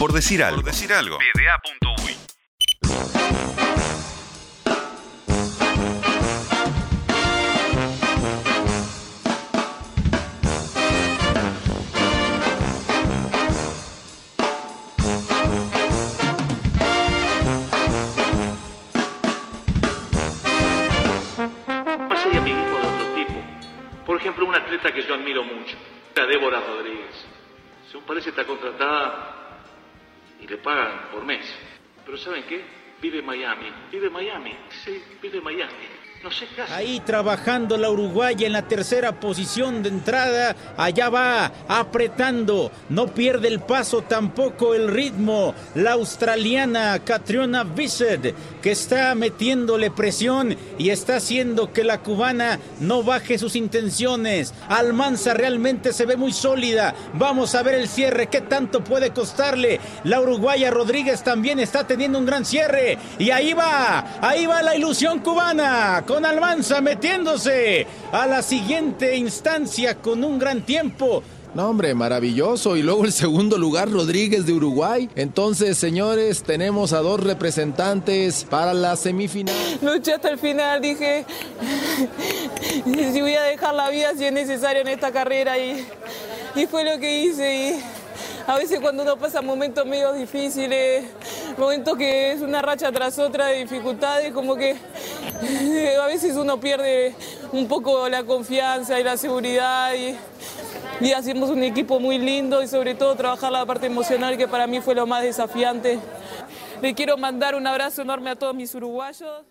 Por 0.00 0.14
decir 0.14 0.42
algo. 0.42 0.62
Por 0.62 0.72
decir 0.72 0.90
algo. 0.94 1.18
Pasa 22.08 22.28
hay 22.30 22.38
amiguismo 22.38 22.78
de 22.78 22.86
otro 22.86 23.14
tipo. 23.14 23.34
Por 24.06 24.16
ejemplo, 24.16 24.46
una 24.46 24.56
atleta 24.56 24.94
que 24.94 25.02
yo 25.02 25.12
admiro 25.12 25.44
mucho, 25.44 25.76
la 26.16 26.24
Débora 26.24 26.60
Rodríguez. 26.60 27.26
Según 27.90 28.06
parece 28.06 28.30
está 28.30 28.46
contratada 28.46 29.40
y 30.42 30.46
le 30.46 30.56
pagan 30.58 31.10
por 31.12 31.24
mes. 31.24 31.46
Pero 32.04 32.16
¿saben 32.16 32.44
qué? 32.44 32.64
Vive 33.00 33.22
Miami. 33.22 33.72
Vive 33.90 34.10
Miami. 34.10 34.56
Sí, 34.84 35.02
vive 35.22 35.40
Miami. 35.40 35.99
Ahí 36.68 37.00
trabajando 37.00 37.78
la 37.78 37.88
uruguaya 37.90 38.46
en 38.46 38.52
la 38.52 38.68
tercera 38.68 39.18
posición 39.18 39.82
de 39.82 39.88
entrada. 39.88 40.54
Allá 40.76 41.08
va, 41.08 41.50
apretando. 41.66 42.70
No 42.90 43.06
pierde 43.08 43.48
el 43.48 43.60
paso 43.60 44.02
tampoco 44.02 44.74
el 44.74 44.88
ritmo. 44.88 45.54
La 45.74 45.92
australiana 45.92 46.98
Catriona 47.04 47.64
Bissett, 47.64 48.34
que 48.60 48.70
está 48.70 49.14
metiéndole 49.14 49.90
presión 49.90 50.56
y 50.78 50.90
está 50.90 51.16
haciendo 51.16 51.72
que 51.72 51.84
la 51.84 52.02
cubana 52.02 52.58
no 52.80 53.02
baje 53.02 53.38
sus 53.38 53.56
intenciones. 53.56 54.52
Almanza 54.68 55.32
realmente 55.32 55.92
se 55.94 56.04
ve 56.04 56.16
muy 56.16 56.32
sólida. 56.32 56.94
Vamos 57.14 57.54
a 57.54 57.62
ver 57.62 57.76
el 57.76 57.88
cierre. 57.88 58.26
¿Qué 58.26 58.42
tanto 58.42 58.84
puede 58.84 59.10
costarle? 59.10 59.80
La 60.04 60.20
uruguaya 60.20 60.70
Rodríguez 60.70 61.24
también 61.24 61.60
está 61.60 61.86
teniendo 61.86 62.18
un 62.18 62.26
gran 62.26 62.44
cierre. 62.44 62.98
Y 63.18 63.30
ahí 63.30 63.54
va, 63.54 64.18
ahí 64.20 64.44
va 64.44 64.62
la 64.62 64.76
ilusión 64.76 65.20
cubana 65.20 66.04
con 66.10 66.26
Almanza 66.26 66.80
metiéndose 66.80 67.86
a 68.10 68.26
la 68.26 68.42
siguiente 68.42 69.16
instancia 69.16 69.94
con 69.94 70.24
un 70.24 70.40
gran 70.40 70.62
tiempo. 70.62 71.22
No, 71.54 71.68
hombre, 71.68 71.94
maravilloso. 71.94 72.76
Y 72.76 72.82
luego 72.82 73.04
el 73.04 73.12
segundo 73.12 73.56
lugar, 73.56 73.88
Rodríguez 73.88 74.44
de 74.44 74.52
Uruguay. 74.52 75.08
Entonces, 75.14 75.78
señores, 75.78 76.42
tenemos 76.42 76.92
a 76.92 76.98
dos 76.98 77.22
representantes 77.22 78.42
para 78.42 78.74
la 78.74 78.96
semifinal. 78.96 79.54
Luché 79.82 80.14
hasta 80.14 80.30
el 80.30 80.38
final, 80.38 80.80
dije, 80.80 81.24
si 82.84 83.20
voy 83.20 83.34
a 83.34 83.42
dejar 83.44 83.74
la 83.74 83.88
vida 83.90 84.10
si 84.16 84.24
es 84.24 84.32
necesario 84.32 84.82
en 84.82 84.88
esta 84.88 85.12
carrera 85.12 85.58
y, 85.58 85.86
y 86.56 86.66
fue 86.66 86.82
lo 86.82 86.98
que 86.98 87.20
hice. 87.20 87.54
Y 87.54 87.99
a 88.50 88.58
veces 88.58 88.80
cuando 88.80 89.04
uno 89.04 89.16
pasa 89.16 89.42
momentos 89.42 89.86
medio 89.86 90.12
difíciles, 90.12 91.04
momentos 91.56 91.96
que 91.96 92.32
es 92.32 92.40
una 92.40 92.60
racha 92.60 92.90
tras 92.90 93.16
otra 93.20 93.46
de 93.46 93.58
dificultades, 93.58 94.32
como 94.32 94.56
que 94.56 94.76
a 96.00 96.06
veces 96.06 96.36
uno 96.36 96.58
pierde 96.58 97.14
un 97.52 97.68
poco 97.68 98.08
la 98.08 98.24
confianza 98.24 98.98
y 98.98 99.04
la 99.04 99.16
seguridad 99.16 99.94
y, 99.94 100.16
y 101.04 101.12
hacemos 101.12 101.50
un 101.50 101.62
equipo 101.62 102.00
muy 102.00 102.18
lindo 102.18 102.60
y 102.60 102.66
sobre 102.66 102.96
todo 102.96 103.14
trabajar 103.14 103.52
la 103.52 103.64
parte 103.64 103.86
emocional 103.86 104.36
que 104.36 104.48
para 104.48 104.66
mí 104.66 104.80
fue 104.80 104.96
lo 104.96 105.06
más 105.06 105.22
desafiante. 105.22 106.00
Le 106.82 106.94
quiero 106.94 107.16
mandar 107.16 107.54
un 107.54 107.68
abrazo 107.68 108.02
enorme 108.02 108.30
a 108.30 108.36
todos 108.36 108.54
mis 108.56 108.74
uruguayos. 108.74 109.44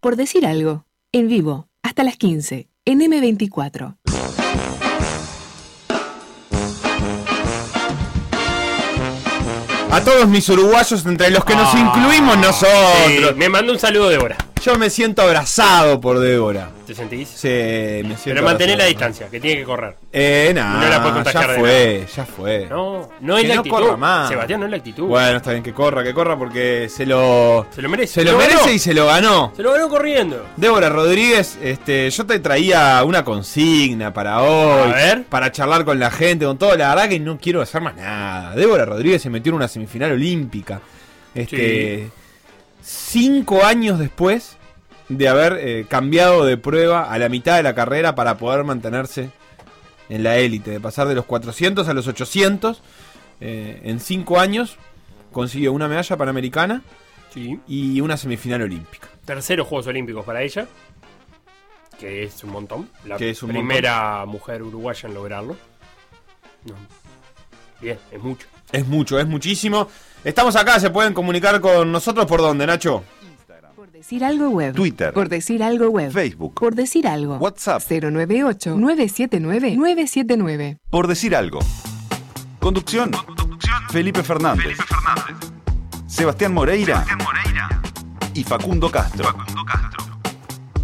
Por 0.00 0.16
decir 0.16 0.44
algo, 0.44 0.86
en 1.12 1.28
vivo, 1.28 1.68
hasta 1.82 2.02
las 2.02 2.16
15, 2.16 2.68
en 2.84 3.00
M24. 3.00 3.97
A 9.90 10.00
todos 10.02 10.28
mis 10.28 10.46
uruguayos, 10.48 11.04
entre 11.06 11.30
los 11.30 11.44
que 11.44 11.54
nos 11.54 11.74
Ah, 11.74 11.78
incluimos 11.78 12.36
nosotros. 12.38 12.72
sí, 13.06 13.20
me 13.36 13.48
mandó 13.48 13.72
un 13.72 13.78
saludo 13.78 14.08
Débora. 14.10 14.36
Yo 14.62 14.76
me 14.76 14.90
siento 14.90 15.22
abrazado 15.22 16.00
por 16.00 16.18
Débora. 16.18 16.70
¿Te 16.86 16.94
sentís? 16.94 17.28
Sí, 17.28 17.48
me 17.48 18.16
siento 18.16 18.22
Pero 18.24 18.42
mantener 18.42 18.76
la 18.76 18.84
distancia, 18.86 19.28
que 19.28 19.40
tiene 19.40 19.60
que 19.60 19.64
correr. 19.64 19.94
Eh, 20.12 20.52
nah, 20.54 20.80
No 20.80 20.88
la 20.88 21.02
contagiar 21.02 21.46
ya 21.46 21.52
de 21.52 21.58
fue, 21.58 22.06
ya 22.14 22.24
fue. 22.26 22.66
No, 22.68 23.08
no 23.20 23.36
es 23.36 23.42
Que 23.42 23.48
la 23.48 23.54
no 23.54 23.60
actitud. 23.60 23.76
corra 23.78 23.96
más. 23.96 24.28
Sebastián, 24.28 24.60
no 24.60 24.66
es 24.66 24.70
la 24.72 24.76
actitud. 24.78 25.06
Bueno, 25.06 25.36
está 25.36 25.52
bien 25.52 25.62
que 25.62 25.72
corra, 25.72 26.02
que 26.02 26.12
corra 26.12 26.36
porque 26.36 26.88
se 26.90 27.06
lo. 27.06 27.66
Se 27.74 27.80
lo 27.80 27.88
merece. 27.88 28.14
Se 28.14 28.24
lo 28.24 28.36
merece 28.36 28.74
y 28.74 28.78
se 28.78 28.92
lo 28.94 29.06
ganó. 29.06 29.52
Se 29.56 29.62
lo 29.62 29.72
ganó 29.72 29.88
corriendo. 29.88 30.44
Débora 30.56 30.88
Rodríguez, 30.88 31.56
este, 31.62 32.10
yo 32.10 32.26
te 32.26 32.38
traía 32.40 33.02
una 33.04 33.24
consigna 33.24 34.12
para 34.12 34.42
hoy. 34.42 34.90
A 34.90 34.94
ver. 34.94 35.22
Para 35.24 35.52
charlar 35.52 35.84
con 35.84 35.98
la 35.98 36.10
gente, 36.10 36.44
con 36.44 36.58
todo. 36.58 36.76
La 36.76 36.94
verdad 36.94 37.08
que 37.08 37.20
no 37.20 37.38
quiero 37.38 37.62
hacer 37.62 37.80
más 37.80 37.94
nada. 37.96 38.54
Débora 38.56 38.84
Rodríguez 38.84 39.22
se 39.22 39.30
metió 39.30 39.50
en 39.50 39.56
una 39.56 39.68
semifinal 39.68 40.12
olímpica. 40.12 40.80
Este. 41.34 42.08
Cinco 42.82 43.64
años 43.64 43.98
después 43.98 44.56
de 45.08 45.28
haber 45.28 45.58
eh, 45.60 45.86
cambiado 45.88 46.44
de 46.44 46.56
prueba 46.56 47.10
a 47.12 47.18
la 47.18 47.28
mitad 47.28 47.56
de 47.56 47.62
la 47.62 47.74
carrera 47.74 48.14
para 48.14 48.36
poder 48.38 48.64
mantenerse 48.64 49.30
en 50.08 50.22
la 50.22 50.36
élite. 50.36 50.70
De 50.72 50.80
pasar 50.80 51.08
de 51.08 51.14
los 51.14 51.24
400 51.24 51.88
a 51.88 51.94
los 51.94 52.06
800. 52.06 52.82
eh, 53.40 53.80
en 53.84 54.00
cinco 54.00 54.40
años 54.40 54.76
consiguió 55.32 55.72
una 55.72 55.86
medalla 55.88 56.16
panamericana 56.16 56.82
Sí. 57.32 57.60
y 57.68 58.00
una 58.00 58.16
semifinal 58.16 58.62
olímpica. 58.62 59.08
Terceros 59.24 59.66
Juegos 59.68 59.86
Olímpicos 59.86 60.24
para 60.24 60.42
ella. 60.42 60.66
Que 62.00 62.22
es 62.24 62.42
un 62.44 62.50
montón. 62.50 62.88
La 63.04 63.16
Que 63.16 63.30
es 63.30 63.42
un 63.42 63.50
primera 63.50 64.24
mujer 64.26 64.62
uruguaya 64.62 65.08
en 65.08 65.14
lograrlo. 65.14 65.56
No. 66.64 66.74
Bien, 67.80 67.98
es 68.10 68.20
mucho. 68.22 68.46
Es 68.72 68.86
mucho, 68.86 69.18
es 69.18 69.26
muchísimo. 69.26 69.88
Estamos 70.24 70.56
acá, 70.56 70.80
se 70.80 70.90
pueden 70.90 71.14
comunicar 71.14 71.60
con 71.60 71.90
nosotros 71.90 72.26
por 72.26 72.40
dónde, 72.40 72.66
Nacho. 72.66 73.02
Por 73.74 73.90
decir 73.92 74.24
algo 74.24 74.50
web. 74.50 74.74
Twitter. 74.74 75.12
Por 75.12 75.28
decir 75.28 75.62
algo 75.62 75.88
web. 75.88 76.12
Facebook. 76.12 76.54
Por 76.54 76.74
decir 76.74 77.06
algo. 77.06 77.36
WhatsApp. 77.36 77.80
098-979-979. 77.82 80.78
Por 80.90 81.06
decir 81.06 81.36
algo. 81.36 81.60
Conducción. 82.58 83.12
Felipe 83.90 84.22
Fernández. 84.22 84.76
Sebastián 86.06 86.52
Moreira. 86.52 87.06
Y 88.34 88.44
Facundo 88.44 88.90
Castro. 88.90 89.34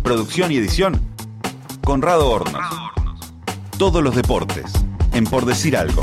Producción 0.03 0.53
y 0.53 0.57
edición. 0.57 1.01
Conrado 1.83 2.31
Hornos. 2.31 2.65
Todos 3.79 4.03
los 4.03 4.15
deportes. 4.15 4.73
En 5.13 5.25
Por 5.25 5.45
decir 5.45 5.77
algo. 5.77 6.03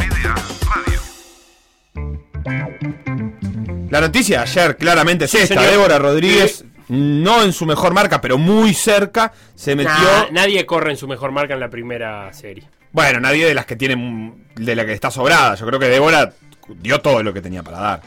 La 3.90 4.02
noticia 4.02 4.38
de 4.38 4.44
ayer 4.44 4.78
claramente 4.78 5.26
es 5.26 5.32
Sí, 5.32 5.38
esta. 5.38 5.56
señor. 5.56 5.70
Débora 5.72 6.00
Rodríguez, 6.00 6.64
no 6.88 7.44
en 7.44 7.52
su 7.54 7.66
mejor 7.66 7.94
marca, 7.94 8.22
pero 8.22 8.38
muy 8.38 8.74
cerca, 8.74 9.34
se 9.56 9.76
metió... 9.76 9.92
Nah, 9.94 10.32
nadie 10.32 10.66
corre 10.66 10.92
en 10.92 10.98
su 10.98 11.08
mejor 11.08 11.32
marca 11.32 11.54
en 11.54 11.60
la 11.60 11.70
primera 11.70 12.32
serie. 12.34 12.64
Bueno, 12.92 13.20
nadie 13.20 13.46
de 13.46 13.54
las 13.54 13.66
que 13.66 13.76
tiene... 13.76 14.34
De 14.56 14.76
la 14.76 14.86
que 14.86 14.94
está 14.94 15.12
sobrada. 15.12 15.56
Yo 15.56 15.66
creo 15.66 15.80
que 15.80 15.88
Débora 15.88 16.34
dio 16.82 17.02
todo 17.02 17.22
lo 17.24 17.34
que 17.34 17.42
tenía 17.42 17.64
para 17.64 17.80
dar. 17.80 18.02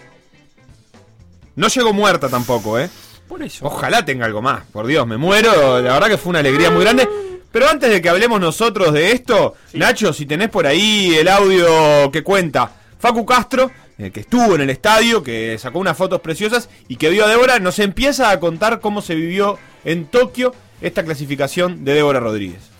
No 1.56 1.68
llegó 1.68 1.92
muerta 1.92 2.28
tampoco, 2.28 2.78
¿eh? 2.78 2.88
Por 3.28 3.42
eso. 3.42 3.66
Ojalá 3.66 4.04
tenga 4.04 4.26
algo 4.26 4.42
más, 4.42 4.64
por 4.72 4.86
Dios, 4.86 5.06
me 5.06 5.16
muero. 5.16 5.80
La 5.80 5.94
verdad 5.94 6.08
que 6.08 6.18
fue 6.18 6.30
una 6.30 6.40
alegría 6.40 6.70
muy 6.70 6.82
grande. 6.82 7.08
Pero 7.52 7.68
antes 7.68 7.88
de 7.90 8.02
que 8.02 8.08
hablemos 8.08 8.40
nosotros 8.40 8.92
de 8.92 9.12
esto, 9.12 9.54
Nacho, 9.74 10.12
si 10.12 10.26
tenés 10.26 10.48
por 10.50 10.66
ahí 10.66 11.14
el 11.14 11.28
audio 11.28 12.10
que 12.10 12.22
cuenta 12.24 12.70
Facu 12.98 13.24
Castro, 13.24 13.70
eh, 13.98 14.10
que 14.10 14.20
estuvo 14.20 14.54
en 14.54 14.60
el 14.60 14.70
estadio, 14.70 15.22
que 15.22 15.56
sacó 15.58 15.78
unas 15.78 15.96
fotos 15.96 16.20
preciosas 16.20 16.68
y 16.88 16.96
que 16.96 17.10
vio 17.10 17.24
a 17.24 17.28
Débora, 17.28 17.58
nos 17.58 17.78
empieza 17.78 18.30
a 18.30 18.40
contar 18.40 18.80
cómo 18.80 19.02
se 19.02 19.14
vivió 19.14 19.58
en 19.84 20.06
Tokio 20.06 20.54
esta 20.80 21.04
clasificación 21.04 21.84
de 21.84 21.94
Débora 21.94 22.20
Rodríguez. 22.20 22.73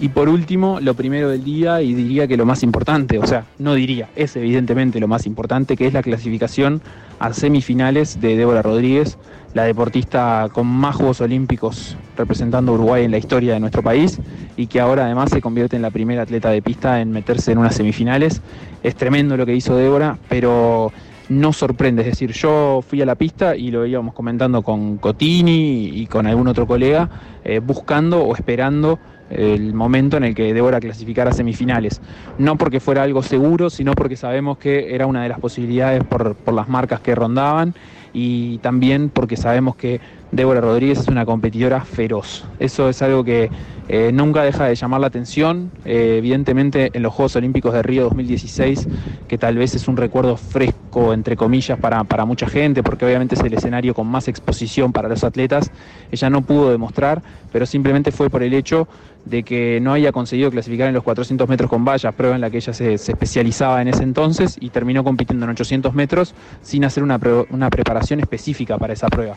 Y 0.00 0.10
por 0.10 0.28
último, 0.28 0.78
lo 0.80 0.94
primero 0.94 1.28
del 1.28 1.42
día, 1.42 1.82
y 1.82 1.92
diría 1.92 2.28
que 2.28 2.36
lo 2.36 2.46
más 2.46 2.62
importante, 2.62 3.18
o 3.18 3.26
sea, 3.26 3.46
no 3.58 3.74
diría, 3.74 4.08
es 4.14 4.36
evidentemente 4.36 5.00
lo 5.00 5.08
más 5.08 5.26
importante, 5.26 5.76
que 5.76 5.88
es 5.88 5.92
la 5.92 6.04
clasificación 6.04 6.80
a 7.18 7.32
semifinales 7.32 8.20
de 8.20 8.36
Débora 8.36 8.62
Rodríguez, 8.62 9.18
la 9.54 9.64
deportista 9.64 10.48
con 10.52 10.68
más 10.68 10.94
Juegos 10.94 11.20
Olímpicos 11.20 11.96
representando 12.16 12.70
a 12.70 12.74
Uruguay 12.76 13.04
en 13.04 13.10
la 13.10 13.18
historia 13.18 13.54
de 13.54 13.60
nuestro 13.60 13.82
país, 13.82 14.20
y 14.56 14.68
que 14.68 14.78
ahora 14.78 15.04
además 15.04 15.30
se 15.30 15.40
convierte 15.40 15.74
en 15.74 15.82
la 15.82 15.90
primera 15.90 16.22
atleta 16.22 16.50
de 16.50 16.62
pista 16.62 17.00
en 17.00 17.10
meterse 17.10 17.50
en 17.50 17.58
unas 17.58 17.74
semifinales. 17.74 18.40
Es 18.84 18.94
tremendo 18.94 19.36
lo 19.36 19.46
que 19.46 19.56
hizo 19.56 19.74
Débora, 19.76 20.16
pero 20.28 20.92
no 21.28 21.52
sorprende, 21.52 22.02
es 22.02 22.08
decir, 22.08 22.32
yo 22.32 22.82
fui 22.86 23.02
a 23.02 23.06
la 23.06 23.14
pista 23.14 23.54
y 23.56 23.70
lo 23.70 23.84
íbamos 23.86 24.14
comentando 24.14 24.62
con 24.62 24.96
Cotini 24.98 25.90
y 25.94 26.06
con 26.06 26.26
algún 26.26 26.48
otro 26.48 26.66
colega, 26.66 27.08
eh, 27.44 27.60
buscando 27.60 28.22
o 28.22 28.34
esperando 28.34 28.98
el 29.30 29.74
momento 29.74 30.16
en 30.16 30.24
el 30.24 30.34
que 30.34 30.54
Débora 30.54 30.80
clasificara 30.80 31.30
a 31.30 31.34
semifinales. 31.34 32.00
No 32.38 32.56
porque 32.56 32.80
fuera 32.80 33.02
algo 33.02 33.22
seguro, 33.22 33.68
sino 33.68 33.92
porque 33.92 34.16
sabemos 34.16 34.58
que 34.58 34.94
era 34.94 35.06
una 35.06 35.22
de 35.22 35.28
las 35.28 35.38
posibilidades 35.38 36.02
por, 36.04 36.34
por 36.34 36.54
las 36.54 36.68
marcas 36.68 37.00
que 37.00 37.14
rondaban 37.14 37.74
y 38.12 38.58
también 38.58 39.10
porque 39.10 39.36
sabemos 39.36 39.76
que 39.76 40.00
Débora 40.32 40.60
Rodríguez 40.60 41.00
es 41.00 41.08
una 41.08 41.26
competidora 41.26 41.82
feroz. 41.82 42.46
Eso 42.58 42.88
es 42.88 43.02
algo 43.02 43.22
que, 43.22 43.50
eh, 43.88 44.12
nunca 44.12 44.42
deja 44.42 44.66
de 44.66 44.74
llamar 44.74 45.00
la 45.00 45.06
atención. 45.06 45.70
Eh, 45.84 46.16
evidentemente 46.18 46.90
en 46.92 47.02
los 47.02 47.12
Juegos 47.12 47.36
Olímpicos 47.36 47.72
de 47.72 47.82
Río 47.82 48.04
2016, 48.04 48.86
que 49.26 49.38
tal 49.38 49.56
vez 49.56 49.74
es 49.74 49.88
un 49.88 49.96
recuerdo 49.96 50.36
fresco, 50.36 51.14
entre 51.14 51.36
comillas, 51.36 51.78
para, 51.78 52.24
mucha 52.26 52.48
gente, 52.48 52.82
porque 52.82 53.06
obviamente 53.06 53.34
es 53.34 53.40
el 53.40 53.54
escenario 53.54 53.94
con 53.94 54.06
más 54.06 54.28
exposición 54.28 54.92
para 54.92 55.08
los 55.08 55.24
atletas, 55.24 55.70
ella 56.12 56.28
no 56.28 56.42
pudo 56.42 56.70
demostrar, 56.70 57.22
pero 57.50 57.64
simplemente 57.64 58.12
fue 58.12 58.28
por 58.28 58.42
el 58.42 58.52
hecho 58.52 58.88
de 59.24 59.42
que 59.42 59.80
no 59.80 59.92
haya 59.92 60.12
conseguido 60.12 60.50
clasificar 60.50 60.88
en 60.88 60.94
los 60.94 61.02
400 61.02 61.48
metros 61.48 61.70
con 61.70 61.84
vallas, 61.84 62.14
prueba 62.14 62.34
en 62.34 62.40
la 62.40 62.50
que 62.50 62.58
ella 62.58 62.72
se, 62.72 62.94
especializaba 62.94 63.80
en 63.80 63.88
ese 63.88 64.02
entonces, 64.02 64.58
y 64.60 64.70
terminó 64.70 65.02
compitiendo 65.02 65.44
en 65.44 65.50
800 65.50 65.94
metros 65.94 66.34
sin 66.62 66.84
hacer 66.84 67.02
una, 67.02 67.18
una 67.50 67.70
preparación 67.70 68.20
específica 68.20 68.76
para 68.76 68.92
esa 68.92 69.08
prueba 69.08 69.36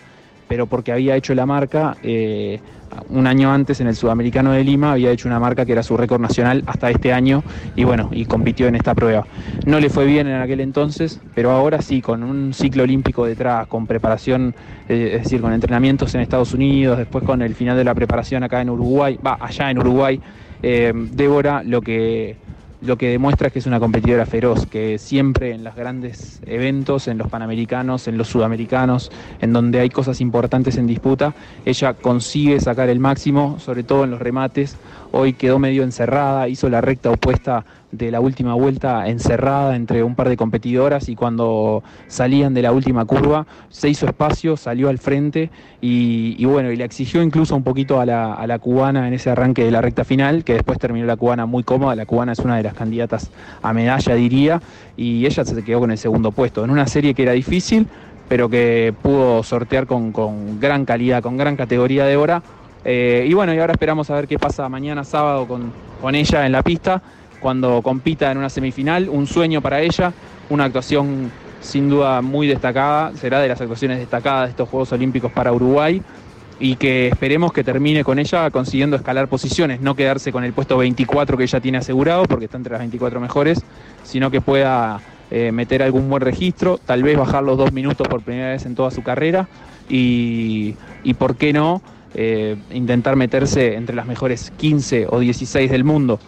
pero 0.51 0.67
porque 0.67 0.91
había 0.91 1.15
hecho 1.15 1.33
la 1.33 1.45
marca 1.45 1.95
eh, 2.03 2.59
un 3.07 3.25
año 3.25 3.53
antes 3.53 3.79
en 3.79 3.87
el 3.87 3.95
Sudamericano 3.95 4.51
de 4.51 4.65
Lima, 4.65 4.91
había 4.91 5.09
hecho 5.09 5.29
una 5.29 5.39
marca 5.39 5.65
que 5.65 5.71
era 5.71 5.81
su 5.81 5.95
récord 5.95 6.19
nacional 6.19 6.61
hasta 6.65 6.89
este 6.89 7.13
año 7.13 7.41
y 7.77 7.85
bueno, 7.85 8.09
y 8.11 8.25
compitió 8.25 8.67
en 8.67 8.75
esta 8.75 8.93
prueba. 8.93 9.25
No 9.65 9.79
le 9.79 9.89
fue 9.89 10.05
bien 10.05 10.27
en 10.27 10.41
aquel 10.41 10.59
entonces, 10.59 11.21
pero 11.33 11.51
ahora 11.51 11.81
sí, 11.81 12.01
con 12.01 12.21
un 12.21 12.53
ciclo 12.53 12.83
olímpico 12.83 13.25
detrás, 13.25 13.65
con 13.67 13.87
preparación, 13.87 14.53
eh, 14.89 15.11
es 15.13 15.23
decir, 15.23 15.39
con 15.39 15.53
entrenamientos 15.53 16.13
en 16.15 16.19
Estados 16.19 16.53
Unidos, 16.53 16.97
después 16.97 17.23
con 17.23 17.41
el 17.41 17.55
final 17.55 17.77
de 17.77 17.85
la 17.85 17.95
preparación 17.95 18.43
acá 18.43 18.59
en 18.59 18.71
Uruguay, 18.71 19.17
va, 19.25 19.37
allá 19.39 19.71
en 19.71 19.79
Uruguay, 19.79 20.19
eh, 20.61 20.91
Débora 20.93 21.63
lo 21.63 21.81
que 21.81 22.35
lo 22.81 22.97
que 22.97 23.09
demuestra 23.09 23.47
es 23.47 23.53
que 23.53 23.59
es 23.59 23.65
una 23.65 23.79
competidora 23.79 24.25
feroz, 24.25 24.65
que 24.65 24.97
siempre 24.97 25.51
en 25.51 25.63
los 25.63 25.75
grandes 25.75 26.39
eventos, 26.45 27.07
en 27.07 27.17
los 27.17 27.29
panamericanos, 27.29 28.07
en 28.07 28.17
los 28.17 28.27
sudamericanos, 28.27 29.11
en 29.39 29.53
donde 29.53 29.79
hay 29.79 29.89
cosas 29.89 30.19
importantes 30.19 30.77
en 30.77 30.87
disputa, 30.87 31.33
ella 31.65 31.93
consigue 31.93 32.59
sacar 32.59 32.89
el 32.89 32.99
máximo, 32.99 33.59
sobre 33.59 33.83
todo 33.83 34.03
en 34.03 34.11
los 34.11 34.19
remates. 34.19 34.77
Hoy 35.13 35.33
quedó 35.33 35.59
medio 35.59 35.83
encerrada, 35.83 36.47
hizo 36.47 36.69
la 36.69 36.79
recta 36.79 37.11
opuesta 37.11 37.65
de 37.91 38.11
la 38.11 38.21
última 38.21 38.53
vuelta 38.53 39.07
encerrada 39.07 39.75
entre 39.75 40.03
un 40.03 40.15
par 40.15 40.29
de 40.29 40.37
competidoras 40.37 41.09
y 41.09 41.15
cuando 41.15 41.83
salían 42.07 42.53
de 42.53 42.61
la 42.61 42.71
última 42.71 43.03
curva 43.03 43.45
se 43.69 43.89
hizo 43.89 44.05
espacio, 44.05 44.55
salió 44.55 44.87
al 44.87 44.99
frente 44.99 45.49
y, 45.81 46.43
bueno, 46.45 46.71
y 46.71 46.77
le 46.77 46.85
exigió 46.85 47.21
incluso 47.21 47.55
un 47.55 47.63
poquito 47.63 47.99
a 47.99 48.05
la, 48.05 48.33
a 48.33 48.47
la 48.47 48.59
cubana 48.59 49.07
en 49.07 49.13
ese 49.13 49.29
arranque 49.29 49.65
de 49.65 49.71
la 49.71 49.81
recta 49.81 50.05
final, 50.05 50.45
que 50.45 50.53
después 50.53 50.79
terminó 50.79 51.05
la 51.05 51.17
cubana 51.17 51.45
muy 51.45 51.63
cómoda, 51.63 51.95
la 51.95 52.05
cubana 52.05 52.31
es 52.31 52.39
una 52.39 52.55
de 52.55 52.63
las 52.63 52.73
candidatas 52.73 53.31
a 53.61 53.73
medalla 53.73 54.15
diría, 54.15 54.61
y 54.95 55.25
ella 55.25 55.43
se 55.43 55.61
quedó 55.63 55.81
con 55.81 55.91
el 55.91 55.97
segundo 55.97 56.31
puesto, 56.31 56.63
en 56.63 56.69
una 56.69 56.87
serie 56.87 57.13
que 57.13 57.23
era 57.23 57.33
difícil, 57.33 57.87
pero 58.29 58.47
que 58.47 58.93
pudo 59.01 59.43
sortear 59.43 59.87
con, 59.87 60.13
con 60.13 60.61
gran 60.61 60.85
calidad, 60.85 61.21
con 61.21 61.35
gran 61.35 61.57
categoría 61.57 62.05
de 62.05 62.15
hora. 62.15 62.41
Eh, 62.83 63.25
y 63.29 63.33
bueno, 63.33 63.53
y 63.53 63.59
ahora 63.59 63.73
esperamos 63.73 64.09
a 64.09 64.15
ver 64.15 64.27
qué 64.27 64.39
pasa 64.39 64.67
mañana 64.69 65.03
sábado 65.03 65.47
con, 65.47 65.71
con 66.01 66.15
ella 66.15 66.45
en 66.45 66.51
la 66.51 66.63
pista, 66.63 67.01
cuando 67.39 67.81
compita 67.81 68.31
en 68.31 68.37
una 68.37 68.49
semifinal, 68.49 69.09
un 69.09 69.27
sueño 69.27 69.61
para 69.61 69.81
ella, 69.81 70.13
una 70.49 70.65
actuación 70.65 71.31
sin 71.61 71.89
duda 71.89 72.21
muy 72.21 72.47
destacada, 72.47 73.15
será 73.15 73.39
de 73.39 73.47
las 73.47 73.61
actuaciones 73.61 73.99
destacadas 73.99 74.45
de 74.45 74.49
estos 74.51 74.67
Juegos 74.67 74.91
Olímpicos 74.91 75.31
para 75.31 75.53
Uruguay 75.53 76.01
y 76.59 76.75
que 76.75 77.07
esperemos 77.07 77.53
que 77.53 77.63
termine 77.63 78.03
con 78.03 78.19
ella 78.19 78.49
consiguiendo 78.51 78.95
escalar 78.95 79.27
posiciones, 79.27 79.81
no 79.81 79.95
quedarse 79.95 80.31
con 80.31 80.43
el 80.43 80.53
puesto 80.53 80.77
24 80.77 81.37
que 81.37 81.43
ella 81.43 81.59
tiene 81.59 81.79
asegurado, 81.79 82.25
porque 82.25 82.45
está 82.45 82.57
entre 82.57 82.71
las 82.71 82.79
24 82.79 83.19
mejores, 83.19 83.61
sino 84.03 84.29
que 84.29 84.41
pueda 84.41 85.01
eh, 85.31 85.51
meter 85.51 85.81
algún 85.81 86.07
buen 86.09 86.21
registro, 86.21 86.77
tal 86.77 87.01
vez 87.01 87.17
bajar 87.17 87.43
los 87.43 87.57
dos 87.57 87.71
minutos 87.71 88.07
por 88.07 88.21
primera 88.21 88.49
vez 88.49 88.65
en 88.65 88.75
toda 88.75 88.91
su 88.91 89.01
carrera 89.01 89.47
y, 89.89 90.75
y 91.03 91.13
por 91.15 91.35
qué 91.35 91.51
no, 91.51 91.81
eh, 92.13 92.57
intentar 92.71 93.15
meterse 93.15 93.75
entre 93.75 93.95
las 93.95 94.05
mejores 94.05 94.51
15 94.57 95.07
o 95.09 95.19
16 95.19 95.71
del 95.71 95.83
mundo. 95.83 96.19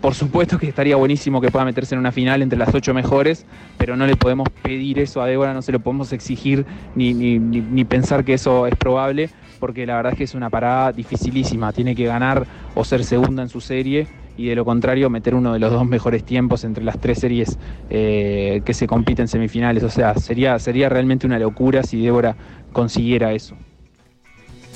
Por 0.00 0.14
supuesto 0.14 0.58
que 0.58 0.66
estaría 0.66 0.96
buenísimo 0.96 1.42
que 1.42 1.50
pueda 1.50 1.66
meterse 1.66 1.94
en 1.94 1.98
una 1.98 2.10
final 2.10 2.40
entre 2.40 2.58
las 2.58 2.74
ocho 2.74 2.94
mejores, 2.94 3.44
pero 3.76 3.98
no 3.98 4.06
le 4.06 4.16
podemos 4.16 4.48
pedir 4.48 4.98
eso 4.98 5.20
a 5.20 5.26
Débora, 5.26 5.52
no 5.52 5.60
se 5.60 5.72
lo 5.72 5.80
podemos 5.80 6.14
exigir 6.14 6.64
ni, 6.94 7.84
pensar 7.84 8.24
que 8.24 8.32
eso 8.32 8.66
es 8.66 8.74
probable, 8.76 9.28
porque 9.58 9.84
la 9.84 9.96
verdad 9.96 10.12
es 10.12 10.18
que 10.18 10.24
es 10.24 10.34
una 10.34 10.48
parada 10.48 10.92
dificilísima. 10.92 11.74
Tiene 11.74 11.94
que 11.94 12.06
ganar 12.06 12.46
o 12.74 12.82
ser 12.82 13.04
segunda 13.04 13.42
en 13.42 13.50
su 13.50 13.60
serie 13.60 14.06
y 14.38 14.46
de 14.46 14.54
lo 14.54 14.64
contrario 14.64 15.10
meter 15.10 15.34
uno 15.34 15.52
de 15.52 15.58
los 15.58 15.70
dos 15.70 15.86
mejores 15.86 16.24
tiempos 16.24 16.64
entre 16.64 16.82
las 16.82 16.98
tres 16.98 17.18
series 17.18 17.58
eh, 17.90 18.62
que 18.64 18.72
se 18.72 18.86
compiten 18.86 19.24
en 19.24 19.28
semifinales. 19.28 19.82
O 19.82 19.90
sea, 19.90 20.14
sería, 20.14 20.58
sería 20.58 20.88
realmente 20.88 21.26
una 21.26 21.38
locura 21.38 21.82
si 21.82 22.00
Débora 22.00 22.36
consiguiera 22.72 23.34
eso. 23.34 23.54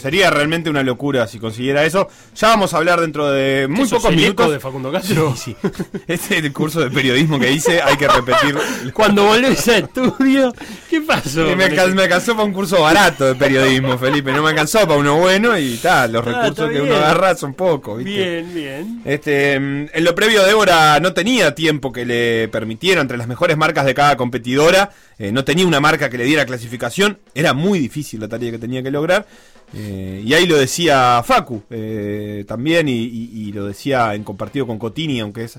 Sería 0.04 0.28
realmente 0.28 0.68
una 0.68 0.82
locura 0.82 1.26
si 1.26 1.38
consiguiera 1.38 1.82
eso. 1.82 2.08
Ya 2.36 2.48
vamos 2.48 2.74
a 2.74 2.76
hablar 2.76 3.00
dentro 3.00 3.30
de 3.32 3.66
muy 3.70 3.84
¿Eso 3.84 3.96
pocos 3.96 4.14
minutos. 4.14 4.50
de 4.52 4.60
Facundo 4.60 4.92
Castro? 4.92 5.34
Sí, 5.34 5.56
sí. 5.62 5.68
Este 6.06 6.36
es 6.38 6.44
el 6.44 6.52
curso 6.52 6.80
de 6.80 6.90
periodismo 6.90 7.38
que 7.40 7.50
hice, 7.50 7.80
hay 7.80 7.96
que 7.96 8.06
repetir. 8.06 8.54
Cuando 8.92 9.24
volvés 9.24 9.66
a 9.68 9.78
estudio, 9.78 10.52
¿qué 10.90 11.00
pasó? 11.00 11.40
Me, 11.44 11.52
con 11.52 11.60
alca- 11.62 11.84
ese- 11.84 11.94
me 11.94 12.02
alcanzó 12.02 12.32
para 12.34 12.44
un 12.44 12.52
curso 12.52 12.82
barato 12.82 13.24
de 13.24 13.34
periodismo, 13.34 13.96
Felipe. 13.96 14.30
No 14.30 14.42
me 14.42 14.50
alcanzó 14.50 14.80
para 14.80 14.96
uno 14.96 15.16
bueno 15.16 15.56
y 15.58 15.78
tal. 15.78 16.12
Los 16.12 16.26
Ah, 16.26 16.42
recursos 16.42 16.70
que 16.70 16.82
uno 16.82 16.96
agarra 16.96 17.34
son 17.34 17.54
pocos, 17.54 18.04
¿viste? 18.04 18.12
Bien, 18.42 18.54
bien. 18.54 19.00
Este, 19.06 19.58
mm, 19.58 19.86
en 19.90 20.04
lo 20.04 20.14
previo, 20.14 20.44
Débora 20.44 21.00
no 21.00 21.14
tenía 21.14 21.54
tiempo 21.54 21.92
que 21.92 22.04
le 22.04 22.48
permitiera 22.48 23.00
entre 23.00 23.16
las 23.16 23.26
mejores 23.26 23.56
marcas 23.56 23.86
de 23.86 23.94
cada 23.94 24.18
competidora. 24.18 24.90
eh, 25.18 25.30
no 25.32 25.44
tenía 25.44 25.64
una 25.66 25.80
marca 25.80 26.10
que 26.10 26.18
le 26.18 26.24
diera 26.24 26.44
clasificación. 26.44 27.20
Era 27.34 27.54
muy 27.54 27.78
difícil 27.78 28.20
la 28.20 28.28
tarea 28.28 28.50
que 28.50 28.58
tenía 28.58 28.82
que 28.82 28.90
lograr. 28.90 29.24
Eh, 29.76 30.22
y 30.24 30.32
ahí 30.34 30.46
lo 30.46 30.56
decía 30.56 31.22
Facu 31.24 31.62
eh, 31.70 32.44
también, 32.46 32.88
y, 32.88 32.92
y- 33.04 33.30
y 33.48 33.52
lo 33.52 33.66
decía 33.66 34.14
en 34.14 34.24
compartido 34.24 34.66
con 34.66 34.78
Cotini, 34.78 35.20
aunque 35.20 35.44
es 35.44 35.56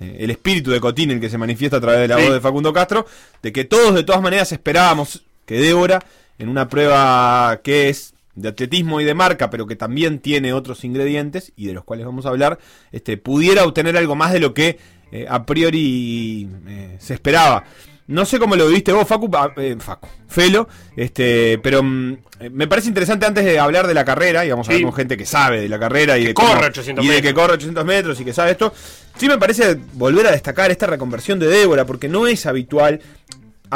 eh, 0.00 0.16
el 0.20 0.30
espíritu 0.30 0.70
de 0.70 0.80
Cotini 0.80 1.14
el 1.14 1.20
que 1.20 1.30
se 1.30 1.38
manifiesta 1.38 1.76
a 1.78 1.80
través 1.80 2.00
de 2.00 2.08
la 2.08 2.16
Sí. 2.18 2.24
voz 2.24 2.32
de 2.34 2.40
Facundo 2.40 2.72
Castro, 2.72 3.06
de 3.42 3.52
que 3.52 3.64
todos 3.64 3.94
de 3.94 4.02
todas 4.02 4.20
maneras 4.22 4.50
esperábamos 4.52 5.22
que 5.46 5.58
Débora, 5.60 6.04
en 6.38 6.48
una 6.48 6.68
prueba 6.68 7.60
que 7.62 7.88
es 7.88 8.12
de 8.34 8.48
atletismo 8.48 9.00
y 9.00 9.04
de 9.04 9.14
marca, 9.14 9.48
pero 9.50 9.66
que 9.66 9.76
también 9.76 10.18
tiene 10.18 10.52
otros 10.52 10.82
ingredientes 10.84 11.52
y 11.56 11.66
de 11.66 11.72
los 11.74 11.84
cuales 11.84 12.04
vamos 12.06 12.26
a 12.26 12.30
hablar, 12.30 12.58
este, 12.90 13.16
pudiera 13.16 13.64
obtener 13.64 13.96
algo 13.96 14.16
más 14.16 14.32
de 14.32 14.40
lo 14.40 14.52
que 14.52 14.78
eh, 15.12 15.26
a 15.28 15.46
priori 15.46 16.48
eh, 16.66 16.96
se 16.98 17.14
esperaba. 17.14 17.62
No 18.06 18.26
sé 18.26 18.38
cómo 18.38 18.54
lo 18.54 18.68
viste 18.68 18.92
vos, 18.92 19.08
Facu, 19.08 19.30
eh, 19.56 19.76
Facu, 19.78 20.08
Felo, 20.28 20.68
este, 20.94 21.58
pero 21.62 21.82
mm, 21.82 22.12
eh, 22.40 22.50
me 22.50 22.66
parece 22.68 22.88
interesante 22.88 23.24
antes 23.24 23.44
de 23.46 23.58
hablar 23.58 23.86
de 23.86 23.94
la 23.94 24.04
carrera, 24.04 24.44
y 24.44 24.50
vamos 24.50 24.68
a 24.68 24.72
Sí. 24.72 24.76
hablar 24.76 24.90
con 24.90 24.96
gente 24.98 25.16
que 25.16 25.24
sabe 25.24 25.60
de 25.62 25.68
la 25.70 25.78
carrera 25.78 26.18
y 26.18 26.22
Que 26.22 26.28
de 26.28 26.34
corre 26.34 26.48
cómo- 26.54 26.66
800 26.66 27.04
y 27.04 27.08
de 27.08 27.22
que 27.22 27.32
corre 27.32 27.54
800 27.54 27.84
metros 27.86 28.20
y 28.20 28.24
que 28.26 28.34
sabe 28.34 28.50
esto. 28.50 28.74
Sí 29.16 29.26
me 29.26 29.38
parece 29.38 29.78
volver 29.94 30.26
a 30.26 30.32
destacar 30.32 30.70
esta 30.70 30.86
reconversión 30.86 31.38
de 31.38 31.46
Débora, 31.46 31.86
porque 31.86 32.08
no 32.08 32.26
es 32.26 32.44
habitual. 32.44 33.00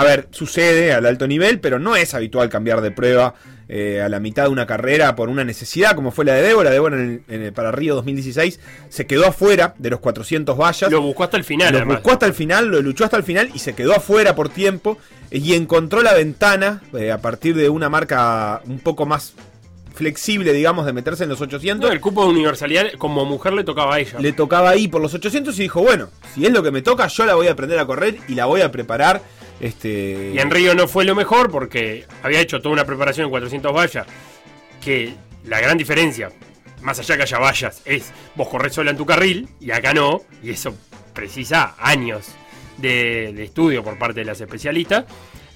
A 0.01 0.05
ver, 0.05 0.29
sucede 0.31 0.93
al 0.93 1.07
alto 1.07 1.27
nivel, 1.27 1.61
pero 1.61 1.79
no 1.79 1.97
es 1.97 2.15
habitual 2.15 2.49
cambiar 2.49 2.81
de 2.81 2.91
prueba 2.91 3.35
eh, 3.71 4.01
a 4.01 4.09
la 4.09 4.19
mitad 4.19 4.45
de 4.45 4.49
una 4.49 4.67
carrera 4.67 5.15
por 5.15 5.29
una 5.29 5.45
necesidad 5.45 5.95
como 5.95 6.11
fue 6.11 6.25
la 6.25 6.33
de 6.35 6.43
Débora. 6.43 6.71
Débora 6.71 6.97
en 6.97 7.23
el- 7.29 7.35
en 7.35 7.43
el- 7.43 7.53
para 7.53 7.71
Río 7.71 7.95
2016 7.97 8.61
se 8.89 9.07
quedó 9.07 9.27
afuera 9.27 9.75
de 9.77 9.91
los 9.91 10.01
400 10.01 10.57
vallas. 10.57 10.91
Lo 10.91 11.03
buscó 11.03 11.25
hasta 11.25 11.37
el 11.37 11.45
final, 11.45 11.73
Lo 11.73 11.79
además. 11.79 11.97
buscó 11.99 12.13
hasta 12.13 12.25
el 12.27 12.33
final, 12.33 12.69
lo 12.69 12.81
luchó 12.81 13.05
hasta 13.05 13.19
el 13.19 13.25
final 13.25 13.51
y 13.55 13.59
se 13.59 13.75
quedó 13.75 13.93
afuera 13.95 14.35
por 14.35 14.49
tiempo 14.49 14.97
y 15.31 15.53
encontró 15.53 16.01
la 16.03 16.15
ventana 16.15 16.81
eh, 16.97 17.13
a 17.13 17.19
partir 17.19 17.55
de 17.57 17.69
una 17.69 17.91
marca 17.91 18.63
un 18.67 18.79
poco 18.79 19.05
más 19.05 19.35
flexible, 19.95 20.53
digamos, 20.53 20.87
de 20.87 20.93
meterse 20.93 21.25
en 21.25 21.31
los 21.31 21.41
800. 21.41 21.89
No, 21.89 21.93
el 21.93 22.01
cupo 22.01 22.23
de 22.25 22.31
universalidad 22.31 22.87
como 22.99 23.25
mujer 23.25 23.53
le 23.53 23.65
tocaba 23.65 23.97
a 23.97 24.01
ella. 24.01 24.19
Le 24.21 24.33
tocaba 24.33 24.71
ahí 24.71 24.87
por 24.89 25.03
los 25.03 25.13
800 25.13 25.59
y 25.59 25.63
dijo, 25.63 25.83
bueno, 25.83 26.09
si 26.35 26.47
es 26.47 26.53
lo 26.53 26.63
que 26.63 26.71
me 26.71 26.83
toca, 26.83 27.09
yo 27.09 27.27
la 27.27 27.35
voy 27.35 27.49
a 27.49 27.53
aprender 27.53 27.79
a 27.81 27.85
correr 27.87 28.17
y 28.29 28.35
la 28.35 28.47
voy 28.47 28.61
a 28.63 28.71
preparar. 28.71 29.21
Este, 29.61 30.33
Y 30.35 30.39
en 30.39 30.51
Río 30.51 30.75
no 30.75 30.87
fue 30.87 31.05
lo 31.05 31.15
mejor 31.15 31.51
porque 31.51 32.07
había 32.23 32.41
hecho 32.41 32.61
toda 32.61 32.73
una 32.73 32.85
preparación 32.85 33.25
en 33.27 33.31
400 33.31 33.75
vallas. 33.75 34.07
Que 34.81 35.15
la 35.45 35.61
gran 35.61 35.77
diferencia, 35.77 36.31
más 36.83 36.99
allá 36.99 37.17
que 37.17 37.23
haya 37.23 37.39
vallas, 37.39 37.83
es 37.85 38.13
vos 38.35 38.49
corres 38.49 38.73
sola 38.73 38.91
en 38.91 38.97
tu 38.97 39.07
carril 39.07 39.49
y 39.61 39.71
acá 39.71 39.93
no. 39.93 40.23
Y 40.43 40.51
eso 40.51 40.75
precisa 41.13 41.75
años 41.79 42.29
de, 42.77 43.33
de 43.35 43.45
estudio 43.45 43.83
por 43.83 43.99
parte 43.99 44.21
de 44.21 44.27
las 44.27 44.41
especialistas. 44.41 45.05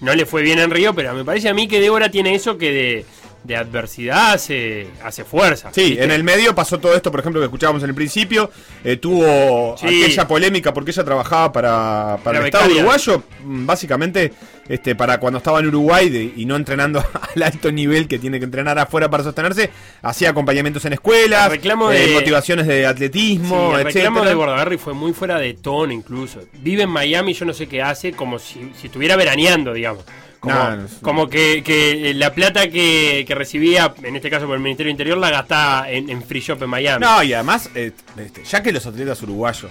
No 0.00 0.14
le 0.14 0.26
fue 0.26 0.42
bien 0.42 0.59
en 0.59 0.71
Río, 0.71 0.94
pero 0.94 1.14
me 1.14 1.25
parece 1.25 1.49
a 1.49 1.54
mí 1.54 1.68
que 1.68 1.80
Débora 1.80 2.11
tiene 2.11 2.35
eso 2.35 2.59
que 2.59 2.73
de, 2.73 3.06
de 3.45 3.57
adversidad 3.57 4.33
hace, 4.35 4.87
hace 5.03 5.25
fuerza. 5.25 5.71
Sí, 5.73 5.83
¿viste? 5.91 6.05
en 6.05 6.11
el 6.13 6.23
medio 6.23 6.55
pasó 6.55 6.79
todo 6.79 6.95
esto, 6.95 7.11
por 7.11 7.21
ejemplo, 7.21 7.41
que 7.41 7.47
escuchábamos 7.47 7.83
en 7.83 7.89
el 7.89 7.95
principio. 7.95 8.51
eh, 8.85 8.97
tuvo 8.97 9.77
Sí. 9.79 9.87
aquella 10.05 10.27
polémica 10.29 10.73
porque 10.75 10.91
ella 10.91 11.05
trabajaba 11.05 11.53
para, 11.53 12.19
para 12.23 12.39
el 12.41 12.47
Estado 12.47 12.67
uruguayo, 12.73 13.23
mm, 13.45 13.67
básicamente 13.67 14.33
este, 14.69 14.95
para 14.95 15.19
cuando 15.19 15.39
estaba 15.39 15.59
en 15.61 15.67
Uruguay 15.67 16.09
de- 16.09 16.33
y 16.37 16.47
no 16.47 16.55
entrenando 16.57 17.03
al 17.37 17.43
alto 17.43 17.71
nivel 17.73 18.07
que 18.09 18.19
tiene 18.19 18.39
que 18.39 18.45
entrenar 18.45 18.79
afuera 18.79 19.11
para 19.11 19.25
sostenerse, 19.25 19.71
hacía 20.03 20.31
acompañamientos 20.31 20.85
en 20.85 20.93
escuelas, 20.95 21.53
eh, 21.53 21.59
de- 21.59 22.15
motivaciones 22.15 22.67
de 22.67 22.81
Sí, 22.81 22.85
atletismo, 22.85 23.77
el 23.77 23.85
reclamo 23.85 24.19
etcétera. 24.19 24.29
de 24.29 24.35
Bordaberry 24.35 24.79
fue 24.79 24.95
muy 24.95 25.13
fuera 25.13 25.39
de 25.39 25.55
tono 25.55 25.93
incluso. 25.93 26.41
Vive 26.61 26.85
en 26.85 26.91
Miami, 26.91 27.35
yo 27.35 27.45
no 27.45 27.53
sé 27.55 27.67
qué 27.67 27.83
hace, 27.83 28.13
como 28.13 28.39
si, 28.39 28.73
si 28.81 28.87
estuviera 28.87 29.17
veraneando, 29.17 29.73
digamos. 29.73 30.05
Como, 30.43 30.55
No, 30.57 30.77
no, 30.77 30.89
como 31.03 31.29
que, 31.29 31.63
que 31.63 32.15
la 32.15 32.35
plata 32.35 32.69
que, 32.69 33.25
que 33.29 33.35
recibía, 33.37 33.95
en 34.03 34.17
este 34.17 34.29
caso 34.29 34.45
por 34.47 34.57
el 34.57 34.61
Ministerio 34.61 34.89
del 34.89 34.95
Interior, 34.95 35.17
la 35.17 35.31
gastaba 35.31 35.89
en, 35.89 36.11
en 36.11 36.21
free 36.21 36.41
shop 36.41 36.61
en 36.65 36.69
Miami. 36.69 37.01
No, 37.05 37.23
y 37.23 37.33
además, 37.33 37.71
eh, 37.77 37.93
este, 38.17 38.43
ya 38.43 38.61
que 38.61 38.73
los 38.73 38.85
atletas 38.85 39.23
uruguayos, 39.23 39.71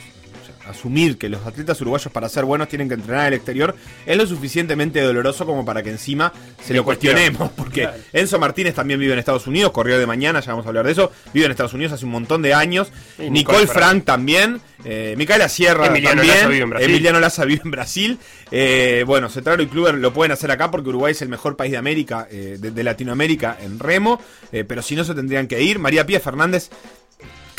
asumir 0.67 1.17
que 1.17 1.29
los 1.29 1.45
atletas 1.45 1.79
uruguayos 1.81 2.11
para 2.11 2.29
ser 2.29 2.45
buenos 2.45 2.67
tienen 2.67 2.87
que 2.87 2.95
entrenar 2.95 3.21
en 3.21 3.27
el 3.27 3.33
exterior, 3.35 3.75
es 4.05 4.17
lo 4.17 4.25
suficientemente 4.25 5.01
doloroso 5.01 5.45
como 5.45 5.65
para 5.65 5.83
que 5.83 5.89
encima 5.89 6.31
se 6.63 6.73
lo 6.73 6.83
cuestionemos. 6.83 7.51
Porque. 7.51 7.89
Enzo 8.13 8.39
Martínez 8.39 8.75
también 8.75 8.99
vive 8.99 9.13
en 9.13 9.19
Estados 9.19 9.47
Unidos, 9.47 9.71
corrió 9.71 9.97
de 9.99 10.05
mañana, 10.05 10.39
ya 10.39 10.51
vamos 10.51 10.65
a 10.65 10.69
hablar 10.69 10.85
de 10.85 10.93
eso, 10.93 11.11
vive 11.33 11.45
en 11.45 11.51
Estados 11.51 11.73
Unidos 11.73 11.93
hace 11.93 12.05
un 12.05 12.11
montón 12.11 12.41
de 12.41 12.53
años. 12.53 12.91
Y 13.17 13.29
Nicole 13.29 13.31
Nicole 13.31 13.67
Frank, 13.67 13.79
Frank 13.79 14.05
también. 14.05 14.61
Eh, 14.83 15.13
Micaela 15.17 15.47
Sierra 15.47 15.87
Emiliano 15.87 16.21
también. 16.21 16.35
Laza 16.35 16.47
vive 16.47 16.63
en 16.63 16.69
Brasil. 16.69 16.89
Emiliano 16.89 17.19
Laza 17.19 17.45
vive 17.45 17.61
en 17.63 17.71
Brasil. 17.71 18.19
Eh, 18.51 19.03
bueno, 19.05 19.29
Cetraro 19.29 19.61
y 19.61 19.67
Kluber 19.67 19.95
lo 19.95 20.13
pueden 20.13 20.31
hacer 20.31 20.51
acá 20.51 20.71
porque 20.71 20.89
Uruguay 20.89 21.11
es 21.11 21.21
el 21.21 21.29
mejor 21.29 21.55
país 21.55 21.71
de 21.71 21.77
América, 21.77 22.27
eh, 22.31 22.57
de, 22.59 22.71
de 22.71 22.83
Latinoamérica 22.83 23.57
en 23.61 23.79
remo. 23.79 24.21
pero 24.51 24.81
si 24.81 24.95
no 24.95 25.03
se 25.03 25.13
tendrían 25.13 25.47
que 25.47 25.61
ir. 25.61 25.79
María 25.79 26.05
Pía 26.05 26.19
Fernández 26.19 26.69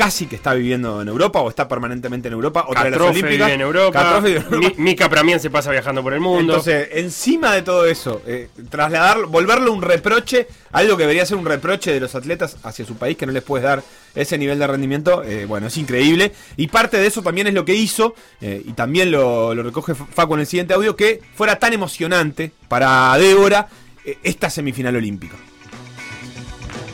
casi 0.04 0.26
que 0.26 0.36
está 0.36 0.54
viviendo 0.54 1.00
en 1.02 1.08
Europa 1.08 1.40
o 1.40 1.48
está 1.48 1.68
permanentemente 1.68 2.28
en 2.28 2.34
Europa. 2.34 2.64
Otra 2.68 2.84
de 2.84 2.90
las 2.90 3.00
olímpicas. 3.00 3.46
vive 3.48 3.52
en 3.54 3.60
Europa. 3.60 4.20
Vive 4.20 4.36
en 4.38 4.44
Europa. 4.44 4.74
Mi- 4.76 4.84
Mica 4.84 5.08
Pramián 5.08 5.40
se 5.40 5.50
pasa 5.50 5.70
viajando 5.70 6.02
por 6.02 6.12
el 6.14 6.20
mundo. 6.20 6.54
Entonces, 6.54 6.88
encima 6.92 7.54
de 7.54 7.62
todo 7.62 7.86
eso, 7.86 8.20
eh, 8.26 8.48
trasladar, 8.70 9.26
volverlo 9.26 9.72
un 9.72 9.82
reproche, 9.82 10.46
algo 10.72 10.96
que 10.96 11.02
debería 11.04 11.24
ser 11.26 11.36
un 11.36 11.44
reproche 11.46 11.92
de 11.92 12.00
los 12.00 12.14
atletas 12.14 12.56
hacia 12.62 12.84
su 12.84 12.96
país, 12.96 13.16
que 13.16 13.26
no 13.26 13.32
les 13.32 13.42
puedes 13.42 13.64
dar 13.64 13.82
ese 14.14 14.36
nivel 14.38 14.58
de 14.58 14.66
rendimiento, 14.66 15.22
eh, 15.24 15.46
bueno, 15.46 15.68
es 15.68 15.76
increíble. 15.76 16.32
Y 16.56 16.66
parte 16.66 16.96
de 16.98 17.06
eso 17.06 17.22
también 17.22 17.46
es 17.46 17.54
lo 17.54 17.64
que 17.64 17.74
hizo, 17.74 18.14
eh, 18.40 18.62
y 18.64 18.72
también 18.72 19.10
lo, 19.10 19.54
lo 19.54 19.62
recoge 19.62 19.94
Facu 19.94 20.34
en 20.34 20.40
el 20.40 20.46
siguiente 20.46 20.74
audio, 20.74 20.96
que 20.96 21.20
fuera 21.34 21.58
tan 21.58 21.72
emocionante 21.72 22.52
para 22.68 23.16
Débora 23.18 23.68
eh, 24.04 24.18
esta 24.22 24.50
semifinal 24.50 24.96
olímpica. 24.96 25.36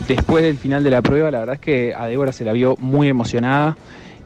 Después 0.09 0.43
del 0.43 0.57
final 0.57 0.83
de 0.83 0.91
la 0.91 1.03
prueba, 1.03 1.31
la 1.31 1.41
verdad 1.41 1.57
es 1.57 1.61
que 1.61 1.95
a 1.95 2.07
Débora 2.07 2.33
se 2.33 2.43
la 2.43 2.53
vio 2.55 2.77
muy 2.81 3.09
emocionada. 3.09 3.77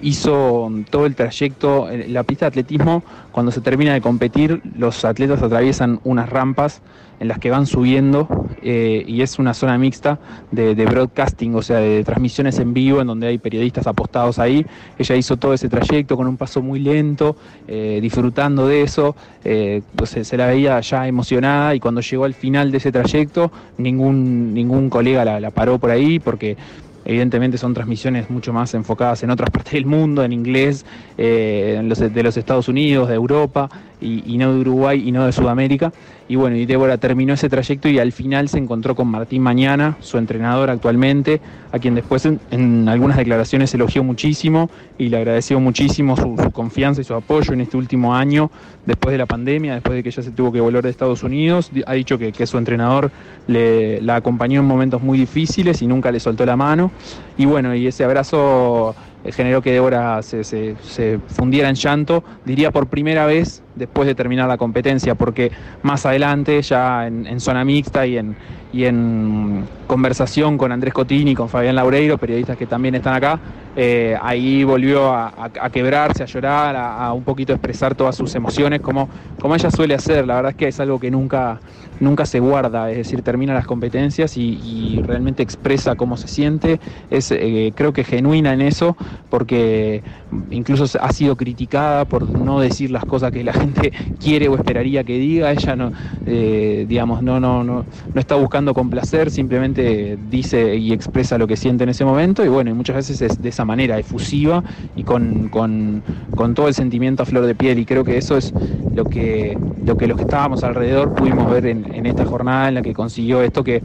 Hizo 0.03 0.71
todo 0.91 1.07
el 1.07 1.15
trayecto, 1.15 1.89
la 2.09 2.25
pista 2.25 2.47
de 2.47 2.49
atletismo, 2.49 3.03
cuando 3.31 3.53
se 3.53 3.61
termina 3.61 3.95
de 3.95 4.01
competir, 4.01 4.61
los 4.77 5.05
atletas 5.05 5.43
atraviesan 5.43 6.01
unas 6.05 6.29
rampas 6.29 6.83
en 7.23 7.29
las 7.29 7.39
que 7.39 7.51
van 7.51 7.67
subiendo 7.67 8.27
eh, 8.63 9.05
y 9.07 9.23
es 9.23 9.39
una 9.39 9.55
zona 9.55 9.79
mixta 9.79 10.19
de, 10.51 10.75
broadcasting, 10.75 11.55
o 11.55 11.63
sea, 11.63 11.77
de 11.77 12.03
transmisiones 12.03 12.59
en 12.59 12.75
vivo 12.75 13.01
en 13.01 13.07
donde 13.07 13.29
hay 13.29 13.39
periodistas 13.39 13.87
apostados 13.87 14.41
ahí. 14.41 14.67
Ella 14.99 15.15
hizo 15.15 15.37
todo 15.37 15.55
ese 15.55 15.69
trayecto 15.69 16.17
con 16.17 16.27
un 16.27 16.37
paso 16.37 16.63
muy 16.63 16.81
lento, 16.81 17.37
eh, 17.69 18.01
disfrutando 18.03 18.67
de 18.67 18.83
eso, 18.83 19.15
eh, 19.45 19.83
pues 19.95 20.11
se, 20.11 20.37
la 20.37 20.49
veía 20.49 20.81
ya 20.81 21.07
emocionada 21.07 21.77
y 21.77 21.79
cuando 21.79 22.01
llegó 22.01 22.25
al 22.25 22.35
final 22.35 22.73
de 22.73 22.79
ese 22.79 22.91
trayecto, 22.91 23.53
ningún, 23.79 24.53
ningún 24.53 24.91
colega 24.91 25.25
la 25.25 25.51
paró 25.53 25.79
por 25.79 25.93
ahí 25.93 26.19
porque 26.19 26.57
evidentemente 27.05 27.59
son 27.59 27.75
transmisiones 27.75 28.31
mucho 28.31 28.53
más 28.53 28.75
enfocadas 28.75 29.23
en 29.23 29.31
otras 29.31 29.51
partes 29.51 29.73
del 29.75 29.87
mundo, 29.87 30.23
en 30.25 30.33
inglés, 30.33 30.85
eh, 31.19 31.77
en 31.79 31.89
los- 31.89 31.99
de 31.99 32.23
los 32.23 32.37
Estados 32.37 32.69
Unidos, 32.69 33.09
de 33.09 33.15
Europa, 33.15 33.69
y, 34.03 34.37
no 34.39 34.53
de 34.53 34.61
Uruguay 34.61 35.03
y 35.07 35.13
no 35.13 35.25
de 35.25 35.33
Sudamérica. 35.33 35.93
Y 36.29 36.37
bueno, 36.37 36.57
y 36.57 36.67
Débora 36.67 36.97
terminó 36.99 37.35
ese 37.35 37.49
trayecto 37.49 37.89
y 37.89 37.99
al 37.99 38.13
final 38.13 38.49
se 38.49 38.59
encontró 38.59 38.95
con 38.95 39.09
Martín 39.09 39.43
Mañana, 39.43 39.97
su 40.01 40.19
entrenador 40.19 40.71
actualmente, 40.71 41.41
a 41.73 41.79
quien 41.79 41.95
después 41.95 42.27
en, 42.27 42.89
algunas 42.89 43.17
declaraciones 43.17 43.75
elogió 43.75 44.03
muchísimo 44.03 44.71
y 44.99 45.09
le 45.09 45.19
agradeció 45.19 45.61
muchísimo 45.61 46.17
su, 46.17 46.35
confianza 46.53 47.01
y 47.01 47.05
su 47.05 47.15
apoyo 47.15 47.53
en 47.53 47.61
este 47.61 47.77
último 47.77 48.15
año, 48.15 48.51
después 48.87 49.13
de 49.13 49.19
la 49.19 49.27
pandemia, 49.27 49.75
después 49.75 49.97
de 49.97 50.03
que 50.03 50.09
ella 50.09 50.23
se 50.23 50.31
tuvo 50.31 50.53
que 50.53 50.61
volver 50.61 50.85
de 50.85 50.91
Estados 50.91 51.23
Unidos. 51.23 51.71
Ha 51.87 51.93
dicho 51.95 52.19
que, 52.19 52.33
que 52.33 52.47
su 52.47 52.57
entrenador 52.57 53.11
le, 53.47 54.01
la 54.01 54.17
acompañó 54.17 54.61
en 54.61 54.67
momentos 54.67 55.03
muy 55.03 55.19
difíciles 55.19 55.83
y 55.83 55.87
nunca 55.87 56.11
le 56.11 56.21
soltó 56.21 56.47
la 56.47 56.57
mano. 56.57 56.91
Y 57.37 57.45
bueno, 57.45 57.75
y 57.75 57.87
ese 57.87 58.05
abrazo 58.05 58.95
generó 59.31 59.63
que 59.63 59.73
Débora 59.73 60.23
se, 60.23 60.45
se- 60.45 60.77
se 60.81 61.21
fundiera 61.29 61.69
en 61.69 61.75
llanto, 61.77 62.25
diría 62.45 62.71
por 62.73 62.89
primera 62.89 63.27
vez 63.27 63.63
después 63.75 64.07
de 64.07 64.15
terminar 64.15 64.49
la 64.49 64.57
competencia, 64.59 65.15
porque 65.15 65.53
más 65.83 66.05
adelante, 66.07 66.61
ya 66.63 67.07
en, 67.07 67.41
zona 67.41 67.65
mixta 67.65 68.07
y 68.07 68.17
en, 68.19 68.37
y 68.71 68.85
en 68.85 69.69
conversación 69.87 70.59
con 70.59 70.73
Andrés 70.73 70.93
Cotini 70.95 71.33
y 71.33 71.35
con 71.35 71.49
Fabián 71.49 71.77
Laureiro, 71.77 72.19
periodistas 72.19 72.57
que 72.57 72.67
también 72.67 72.95
están 72.95 73.15
acá, 73.15 73.41
eh, 73.75 74.17
ahí 74.21 74.65
volvió 74.65 75.13
a 75.15 75.71
quebrarse, 75.71 76.23
a 76.23 76.27
llorar, 76.27 76.77
a, 76.77 77.07
a 77.07 77.13
un 77.13 77.25
poquito 77.25 77.53
expresar 77.53 77.95
todas 77.95 78.17
sus 78.17 78.35
emociones, 78.35 78.81
como, 78.81 79.09
como 79.39 79.55
ella 79.55 79.71
suele 79.71 79.95
hacer. 79.95 80.27
La 80.27 80.37
verdad 80.37 80.51
es 80.51 80.57
que 80.57 80.69
es 80.69 80.81
algo 80.81 80.99
que 80.99 81.11
nunca, 81.11 81.61
nunca 82.03 82.27
se 82.27 82.41
guarda, 82.41 82.91
es 82.91 82.97
decir, 82.97 83.23
termina 83.23 83.55
las 83.55 83.67
competencias 83.67 84.37
y, 84.37 85.01
realmente 85.03 85.43
expresa 85.43 85.95
cómo 85.95 86.17
se 86.17 86.29
siente. 86.29 86.81
Es, 87.11 87.31
eh, 87.31 87.73
creo 87.75 87.93
que 87.93 88.05
genuina 88.05 88.53
en 88.53 88.61
eso, 88.61 88.97
porque 89.31 90.03
incluso 90.51 90.85
ha 91.01 91.13
sido 91.13 91.37
criticada 91.37 92.05
por 92.05 92.29
no 92.29 92.61
decir 92.61 92.91
las 92.91 93.05
cosas 93.05 93.33
que 93.33 93.43
la 93.45 93.53
gente 93.63 93.93
quiere 94.21 94.49
o 94.49 94.57
esperaría 94.57 95.05
que 95.05 95.19
diga. 95.19 95.51
Ella 95.53 95.77
no, 95.77 95.93
eh, 96.27 96.85
digamos, 96.89 97.23
no, 97.23 97.41
no, 97.41 97.65
no, 97.65 97.85
no 98.13 98.21
está 98.21 98.35
buscando 98.35 98.75
complacer, 98.75 99.31
simplemente 99.31 100.19
dice 100.31 100.77
y 100.77 100.93
expresa 100.93 101.39
lo 101.39 101.47
que 101.47 101.57
siente 101.57 101.85
en 101.85 101.91
ese 101.91 102.05
momento. 102.05 102.45
Y 102.45 102.49
bueno, 102.49 102.71
y 102.71 102.75
muchas 102.75 102.97
veces 102.97 103.23
es 103.23 103.41
de 103.41 103.49
esa 103.49 103.65
manera, 103.65 103.99
efusiva 103.99 104.63
y 104.97 105.05
con, 105.05 105.49
con, 105.49 106.03
con 106.35 106.55
todo 106.55 106.69
el 106.69 106.75
sentimiento 106.75 107.23
a 107.23 107.27
flor 107.27 107.47
de 107.47 107.55
piel. 107.55 107.79
Y 107.79 107.87
creo 107.87 108.05
que 108.05 108.19
eso 108.19 108.37
es 108.37 108.53
lo 108.95 109.05
que, 109.05 109.57
lo 109.85 109.97
que 109.97 110.07
los 110.07 110.17
que 110.17 110.25
estábamos 110.25 110.65
alrededor 110.65 111.15
pudimos 111.15 111.51
ver 111.51 111.67
en, 111.67 111.92
en 111.93 112.07
esta 112.07 112.25
jornada 112.25 112.69
en 112.69 112.75
la 112.75 112.83
que 112.83 112.93
consiguió 112.93 113.43
esto 113.43 113.65
que 113.65 113.83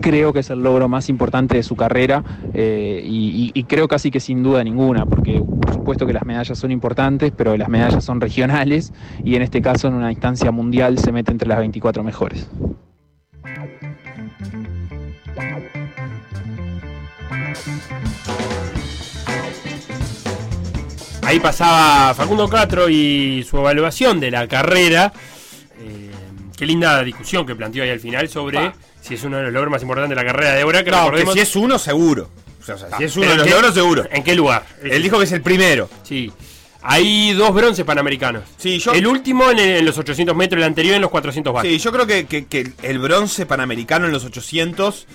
creo 0.00 0.32
que 0.32 0.40
es 0.40 0.50
el 0.50 0.62
logro 0.62 0.88
más 0.88 1.08
importante 1.08 1.56
de 1.56 1.62
su 1.62 1.76
carrera 1.76 2.22
eh, 2.52 3.02
y, 3.04 3.62
creo 3.64 3.88
casi 3.88 4.10
que 4.10 4.20
sin 4.20 4.42
duda 4.42 4.62
ninguna, 4.64 5.06
porque 5.06 5.40
por 5.40 5.72
supuesto 5.72 6.06
que 6.06 6.12
las 6.12 6.24
medallas 6.26 6.58
son 6.58 6.70
importantes, 6.70 7.32
pero 7.34 7.56
las 7.56 7.68
medallas 7.68 8.04
son 8.04 8.20
regionales 8.20 8.92
y 9.24 9.36
en 9.36 9.42
este 9.42 9.62
caso 9.62 9.88
en 9.88 9.94
una 9.94 10.10
instancia 10.10 10.50
mundial 10.50 10.98
se 10.98 11.12
mete 11.12 11.30
entre 11.30 11.48
las 11.48 11.58
24 11.58 12.02
mejores. 12.02 12.50
Ahí 21.24 21.40
pasaba 21.40 22.12
Facundo 22.12 22.46
Castro 22.48 22.90
y 22.90 23.42
su 23.48 23.56
evaluación 23.56 24.20
de 24.20 24.30
la 24.30 24.48
carrera. 24.48 25.12
Qué 26.62 26.66
linda 26.66 27.02
discusión 27.02 27.44
que 27.44 27.56
planteó 27.56 27.82
ahí 27.82 27.90
al 27.90 27.98
final 27.98 28.28
sobre 28.28 28.70
si 29.00 29.14
es 29.14 29.24
uno 29.24 29.36
de 29.38 29.42
los 29.42 29.52
logros 29.52 29.72
más 29.72 29.82
importantes 29.82 30.10
de 30.10 30.14
la 30.14 30.24
carrera 30.24 30.52
de 30.52 30.58
Débora. 30.58 30.84
Que 30.84 30.92
No, 30.92 30.96
que 30.98 31.02
recordemos- 31.02 31.34
si 31.34 31.40
es 31.40 31.56
uno, 31.56 31.76
seguro. 31.76 32.30
O 32.60 32.64
sea, 32.64 32.78
sea, 32.78 32.86
Ah, 32.92 32.98
si 32.98 33.02
es 33.02 33.16
uno 33.16 33.26
de 33.30 33.34
los 33.34 33.38
¿en 33.44 33.48
qué- 33.48 33.54
logros, 33.56 33.74
seguro. 33.74 34.04
¿En 34.12 34.22
qué 34.22 34.36
lugar? 34.36 34.64
Él 34.80 35.02
dijo 35.02 35.18
que 35.18 35.24
es 35.24 35.32
el 35.32 35.42
primero. 35.42 35.90
Sí. 36.04 36.30
Hay 36.82 37.32
dos 37.32 37.52
bronces 37.52 37.84
panamericanos. 37.84 38.44
Sí, 38.58 38.78
yo- 38.78 38.92
El 38.92 39.08
último 39.08 39.50
en, 39.50 39.58
en 39.58 39.84
los 39.84 39.98
800 39.98 40.36
metros, 40.36 40.58
el 40.60 40.64
anterior 40.68 40.94
en 40.94 41.02
los 41.02 41.10
400 41.10 41.52
watts. 41.52 41.66
Sí, 41.68 41.78
yo 41.80 41.90
creo 41.90 42.06
que, 42.06 42.26
que- 42.26 42.46
que 42.46 42.70
el 42.84 43.00
bronce 43.00 43.44
panamericano 43.44 44.06
en 44.06 44.12
los 44.12 44.24
800, 44.24 45.08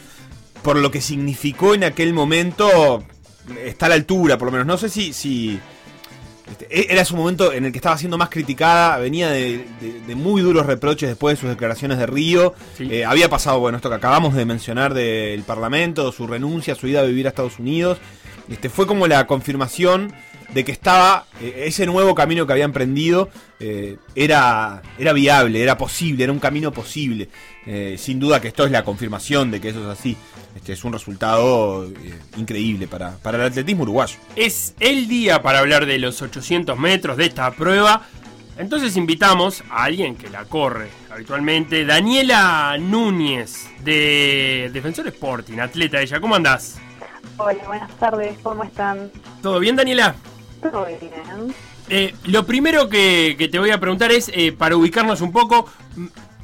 por 0.63 0.75
lo 0.75 0.91
que 0.91 0.99
significó 0.99 1.73
en 1.75 1.85
aquel 1.85 2.11
momento, 2.13 3.05
está 3.63 3.85
a 3.85 3.89
la 3.89 3.95
altura, 3.95 4.37
por 4.37 4.47
lo 4.47 4.51
menos. 4.51 4.67
No 4.67 4.77
sé 4.77 4.89
si... 4.89 5.13
si 5.13 5.61
este, 6.49 6.67
e- 6.69 6.87
era 6.91 7.03
su 7.05 7.15
momento 7.15 7.51
en 7.53 7.65
el 7.65 7.71
que 7.71 7.77
estaba 7.77 7.97
siendo 7.97 8.17
más 8.17 8.29
criticada, 8.29 8.97
venía 8.97 9.29
de, 9.29 9.65
de- 9.81 10.01
de 10.07 10.15
muy 10.15 10.41
duros 10.41 10.65
reproches 10.65 11.09
después 11.09 11.35
de 11.37 11.41
sus 11.41 11.49
declaraciones 11.49 11.97
de 11.97 12.05
Río. 12.05 12.53
Sí. 12.77 12.87
Eh, 12.91 13.05
había 13.05 13.29
pasado, 13.29 13.59
bueno, 13.59 13.77
esto 13.77 13.89
que 13.89 13.95
acabamos 13.95 14.33
de 14.35 14.45
mencionar 14.45 14.93
del 14.93 15.43
Parlamento, 15.43 16.11
su 16.11 16.27
renuncia, 16.27 16.75
su 16.75 16.87
ida 16.87 17.01
a 17.01 17.03
vivir 17.03 17.25
a 17.25 17.29
Estados 17.29 17.59
Unidos. 17.59 17.97
Este, 18.49 18.69
fue 18.69 18.87
como 18.87 19.07
la 19.07 19.27
confirmación 19.27 20.13
de 20.53 20.63
que 20.63 20.71
estaba 20.71 21.25
eh, 21.41 21.63
ese 21.65 21.85
nuevo 21.85 22.15
camino 22.15 22.45
que 22.47 22.53
había 22.53 22.65
emprendido 22.65 23.29
eh, 23.59 23.97
era, 24.15 24.81
era 24.97 25.13
viable, 25.13 25.61
era 25.61 25.77
posible, 25.77 26.23
era 26.23 26.33
un 26.33 26.39
camino 26.39 26.71
posible. 26.71 27.29
Eh, 27.65 27.97
sin 27.99 28.17
duda 28.17 28.39
que 28.39 28.47
esto 28.47 28.65
es 28.65 28.71
la 28.71 28.85
confirmación 28.85 29.51
de 29.51 29.59
que 29.59 29.69
eso 29.69 29.81
es 29.81 29.99
así. 29.99 30.15
Este 30.55 30.73
es 30.73 30.83
un 30.85 30.93
resultado 30.93 31.85
eh, 31.85 32.17
increíble 32.37 32.87
para, 32.87 33.17
para 33.17 33.37
el 33.37 33.43
atletismo 33.51 33.83
uruguayo. 33.83 34.15
Es 34.35 34.73
el 34.79 35.07
día 35.07 35.41
para 35.41 35.59
hablar 35.59 35.85
de 35.85 35.99
los 35.99 36.21
800 36.21 36.77
metros 36.79 37.17
de 37.17 37.25
esta 37.25 37.51
prueba. 37.51 38.03
Entonces 38.57 38.95
invitamos 38.95 39.63
a 39.69 39.83
alguien 39.83 40.15
que 40.15 40.29
la 40.29 40.45
corre 40.45 40.87
habitualmente, 41.11 41.85
Daniela 41.85 42.77
Núñez, 42.79 43.67
de 43.83 44.69
Defensor 44.71 45.07
Sporting, 45.07 45.59
atleta 45.59 46.01
ella. 46.01 46.19
¿Cómo 46.19 46.35
andás? 46.35 46.79
Hola, 47.37 47.63
buenas 47.67 47.91
tardes, 47.99 48.37
¿cómo 48.41 48.63
están? 48.63 49.11
¿Todo 49.43 49.59
bien, 49.59 49.75
Daniela? 49.75 50.15
Eh, 51.89 52.13
lo 52.25 52.45
primero 52.45 52.89
que, 52.89 53.35
que 53.37 53.47
te 53.47 53.59
voy 53.59 53.71
a 53.71 53.79
preguntar 53.79 54.11
es, 54.11 54.29
eh, 54.33 54.51
para 54.51 54.75
ubicarnos 54.75 55.21
un 55.21 55.31
poco, 55.31 55.69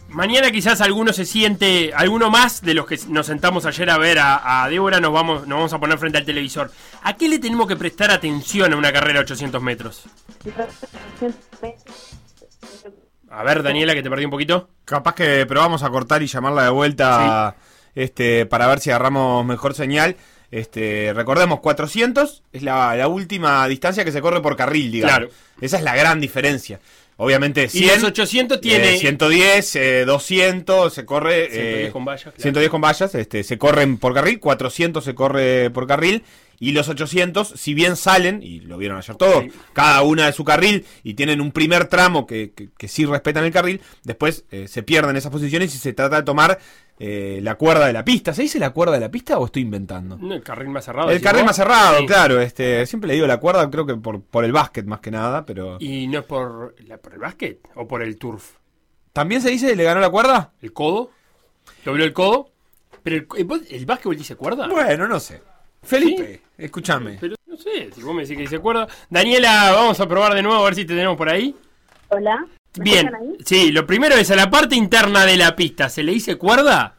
mañana 0.10 0.52
quizás 0.52 0.80
alguno 0.82 1.12
se 1.12 1.26
siente, 1.26 1.92
alguno 1.94 2.30
más 2.30 2.62
de 2.62 2.74
los 2.74 2.86
que 2.86 2.98
nos 3.10 3.26
sentamos 3.26 3.66
ayer 3.66 3.90
a 3.90 3.98
ver 3.98 4.20
a, 4.20 4.64
a 4.64 4.70
Débora, 4.70 5.00
nos 5.00 5.12
vamos, 5.12 5.48
nos 5.48 5.58
vamos 5.58 5.74
a 5.74 5.80
poner 5.80 5.98
frente 5.98 6.18
al 6.18 6.26
televisor. 6.26 6.72
¿A 7.02 7.14
qué 7.16 7.28
le 7.28 7.40
tenemos 7.40 7.68
que 7.68 7.76
prestar 7.76 8.12
atención 8.12 8.72
a 8.74 8.78
una 8.78 8.94
carrera 8.94 9.20
de 9.20 9.24
800 9.26 9.62
metros? 9.62 10.04
A 13.30 13.44
ver, 13.44 13.64
Daniela, 13.64 13.96
que 13.96 14.04
te 14.04 14.10
perdí 14.10 14.26
un 14.26 14.32
poquito. 14.32 14.70
Capaz 14.86 15.16
que 15.16 15.46
probamos 15.48 15.82
a 15.84 15.90
cortar 15.90 16.22
y 16.22 16.28
llamarla 16.28 16.64
de 16.66 16.70
vuelta 16.70 17.56
este, 17.96 18.46
para 18.46 18.68
ver 18.68 18.80
si 18.80 18.92
agarramos 18.92 19.44
mejor 19.46 19.74
señal. 19.74 20.16
Este, 20.54 21.12
recordemos, 21.16 21.62
400 21.62 22.44
es 22.54 22.62
la, 22.62 22.96
la 22.96 23.08
última 23.08 23.68
distancia 23.68 24.06
que 24.06 24.12
se 24.12 24.22
corre 24.22 24.40
por 24.40 24.56
carril, 24.56 24.92
digamos. 24.92 25.18
Claro. 25.18 25.32
Esa 25.60 25.78
es 25.78 25.84
la 25.84 25.96
gran 25.96 26.22
diferencia. 26.22 26.80
Obviamente, 27.18 27.68
100, 27.70 27.84
Y 27.84 27.88
los 27.88 28.04
800 28.04 28.62
tiene- 28.62 28.96
eh, 28.96 29.00
110, 29.00 29.76
eh, 29.76 30.06
200, 30.06 30.94
se 30.94 31.06
corre... 31.06 31.50
110 31.50 31.88
eh, 31.88 31.92
con 31.92 32.06
vallas, 32.06 32.24
claro. 32.24 32.38
110 32.40 32.70
con 32.70 32.82
vallas, 32.82 33.16
este, 33.16 33.44
se 33.44 33.58
corren 33.58 33.98
por 33.98 34.14
carril, 34.14 34.40
400 34.40 35.04
se 35.04 35.16
corre 35.16 35.72
por 35.72 35.88
carril, 35.88 36.24
y 36.60 36.72
los 36.72 36.88
800, 36.88 37.48
si 37.56 37.74
bien 37.74 37.96
salen, 37.96 38.42
y 38.44 38.60
lo 38.60 38.78
vieron 38.78 38.98
ayer 39.00 39.16
todos, 39.16 39.46
cada 39.74 40.04
una 40.04 40.28
de 40.28 40.34
su 40.34 40.44
carril, 40.44 40.86
y 41.04 41.16
tienen 41.16 41.42
un 41.42 41.52
primer 41.52 41.86
tramo 41.88 42.28
que, 42.28 42.52
que, 42.56 42.70
que 42.78 42.88
sí 42.88 43.06
respetan 43.06 43.44
el 43.44 43.52
carril, 43.52 43.82
después 44.04 44.46
eh, 44.52 44.68
se 44.68 44.84
pierden 44.84 45.16
esas 45.16 45.32
posiciones 45.32 45.74
y 45.74 45.78
se 45.80 45.94
trata 45.94 46.18
de 46.18 46.24
tomar 46.24 46.60
eh, 47.00 47.40
la 47.42 47.56
cuerda 47.56 47.88
de 47.88 47.94
la 47.94 48.06
pista. 48.06 48.34
¿Se 48.34 48.42
dice 48.44 48.60
la 48.60 48.70
cuerda 48.72 48.94
de 48.94 49.00
la 49.02 49.10
pista 49.12 49.38
o 49.40 49.46
estoy 49.46 49.64
inventando? 49.64 50.18
No, 50.18 50.34
el 50.34 50.44
carril 50.44 50.70
más 50.70 50.86
cerrado. 50.86 51.10
El 51.10 51.22
carril 51.22 51.42
vos. 51.42 51.48
más 51.48 51.56
cerrado, 51.56 52.00
Sí. 52.00 52.06
claro. 52.06 52.40
Este, 52.40 52.86
siempre 52.86 53.08
le 53.10 53.14
digo 53.16 53.28
la 53.28 53.38
cuerda, 53.38 53.70
creo 53.70 53.86
que 53.86 53.96
por, 53.96 54.22
por 54.22 54.46
el 54.46 54.52
básquet 54.52 54.86
más 54.86 55.00
que 55.00 55.12
nada, 55.12 55.46
pero... 55.46 55.78
¿Y 55.80 56.08
no 56.08 56.20
es 56.20 56.26
por, 56.26 56.76
la- 56.88 56.98
por 56.98 57.14
el 57.14 57.20
básquet 57.20 57.60
o 57.76 57.88
por 57.88 58.02
el 58.02 58.18
turf? 58.18 58.54
¿También 59.12 59.42
se 59.42 59.50
dice 59.50 59.76
le 59.76 59.84
ganó 59.84 60.00
la 60.02 60.10
cuerda? 60.10 60.54
¿El 60.62 60.74
codo? 60.74 61.12
¿Dobló 61.86 62.04
el 62.04 62.14
codo? 62.14 62.50
¿Pero 63.04 63.18
el, 63.18 63.28
el, 63.38 63.68
el 63.70 63.86
básquetbol 63.86 64.16
dice 64.18 64.36
cuerda? 64.36 64.68
Bueno, 64.68 65.08
no 65.08 65.20
sé. 65.20 65.42
Felipe, 65.84 66.42
escúchame. 66.58 67.18
Pero 67.20 67.36
no 67.46 67.58
sé, 67.58 67.90
si 67.94 68.02
vos 68.02 68.16
me 68.16 68.22
decís 68.22 68.38
que 68.38 68.44
dice 68.44 68.60
cuerda. 68.60 68.88
Daniela, 69.10 69.72
vamos 69.74 70.00
a 70.00 70.08
probar 70.08 70.34
de 70.34 70.42
nuevo 70.42 70.62
a 70.62 70.64
ver 70.66 70.76
si 70.76 70.86
te 70.86 70.94
tenemos 70.96 71.18
por 71.18 71.28
ahí. 71.30 71.54
Hola. 72.10 72.46
¿Me 72.78 72.84
Bien, 72.84 73.12
sí, 73.46 73.72
lo 73.72 73.86
primero 73.86 74.16
es 74.16 74.30
a 74.32 74.36
la 74.36 74.50
parte 74.50 74.76
interna 74.76 75.26
de 75.26 75.38
la 75.38 75.56
pista. 75.56 75.90
¿Se 75.90 76.04
le 76.04 76.12
dice 76.14 76.38
cuerda? 76.38 76.94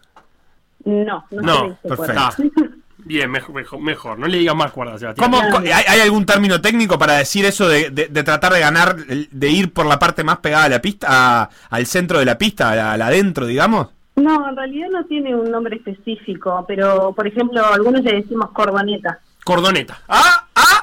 No, 0.84 1.24
no, 1.30 1.42
No, 1.42 1.54
se 1.56 1.62
le 1.62 1.68
dice 1.70 1.96
cuerda. 1.96 2.30
perfecto. 2.36 2.62
Bien, 3.06 3.30
mejor, 3.30 3.54
mejor, 3.54 3.80
mejor. 3.82 4.18
No 4.18 4.26
le 4.26 4.38
digas 4.38 4.56
más 4.56 4.72
cuerda, 4.72 4.96
Sebastián. 4.98 5.30
¿Cómo, 5.30 5.58
¿hay, 5.58 5.70
hay 5.86 6.00
algún 6.00 6.24
término 6.24 6.62
técnico 6.62 6.98
para 6.98 7.18
decir 7.18 7.44
eso 7.44 7.68
de, 7.68 7.90
de- 7.90 8.08
de 8.08 8.22
tratar 8.22 8.50
de 8.54 8.60
ganar, 8.60 8.96
de 8.96 9.48
ir 9.50 9.74
por 9.74 9.84
la 9.84 9.98
parte 9.98 10.24
más 10.24 10.38
pegada 10.38 10.64
a 10.64 10.68
la 10.70 10.80
pista, 10.80 11.06
a- 11.42 11.50
al 11.68 11.84
centro 11.84 12.18
de 12.18 12.24
la 12.24 12.38
pista, 12.38 12.70
a 12.70 12.76
la, 12.76 12.92
a 12.92 12.96
la 12.96 13.08
adentro, 13.08 13.44
digamos? 13.44 13.88
No, 14.16 14.48
en 14.48 14.56
realidad 14.56 14.88
no 14.90 15.04
tiene 15.04 15.34
un 15.34 15.50
nombre 15.50 15.76
específico, 15.76 16.64
pero 16.66 17.12
por 17.12 17.26
ejemplo, 17.26 17.62
algunos 17.66 18.02
le 18.02 18.22
decimos 18.22 18.50
cordoneta. 18.52 19.18
Cordoneta. 19.44 20.00
¡Ah! 20.08 20.46
¡Ah! 20.54 20.73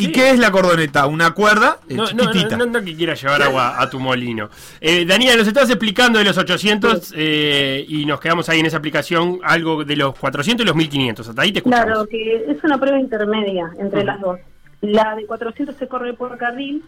¿Y 0.00 0.12
qué 0.12 0.30
es 0.30 0.38
la 0.38 0.50
cordoneta? 0.50 1.06
¿Una 1.06 1.32
cuerda 1.32 1.78
eh, 1.88 1.94
No, 1.94 2.04
no, 2.04 2.08
chiquitita? 2.32 2.56
no, 2.56 2.66
no, 2.66 2.80
no 2.80 2.84
que 2.84 2.96
quieras 2.96 3.20
llevar 3.20 3.42
agua 3.42 3.80
a 3.80 3.90
tu 3.90 4.00
molino. 4.00 4.50
Eh, 4.80 5.04
Daniela, 5.04 5.36
nos 5.36 5.46
estabas 5.46 5.70
explicando 5.70 6.18
de 6.18 6.24
los 6.24 6.38
800 6.38 7.14
eh, 7.16 7.84
y 7.88 8.04
nos 8.06 8.20
quedamos 8.20 8.48
ahí 8.48 8.60
en 8.60 8.66
esa 8.66 8.78
aplicación 8.78 9.40
algo 9.42 9.84
de 9.84 9.96
los 9.96 10.18
400 10.18 10.64
y 10.64 10.66
los 10.66 10.76
1500. 10.76 11.28
Hasta 11.28 11.42
ahí 11.42 11.52
te 11.52 11.58
escuchamos. 11.58 11.84
Claro, 11.84 12.06
que 12.06 12.44
es 12.48 12.64
una 12.64 12.78
prueba 12.78 12.98
intermedia 12.98 13.70
entre 13.78 14.04
las 14.04 14.20
dos. 14.20 14.38
La 14.80 15.14
de 15.14 15.26
400 15.26 15.76
se 15.76 15.88
corre 15.88 16.14
por 16.14 16.38
carril, 16.38 16.82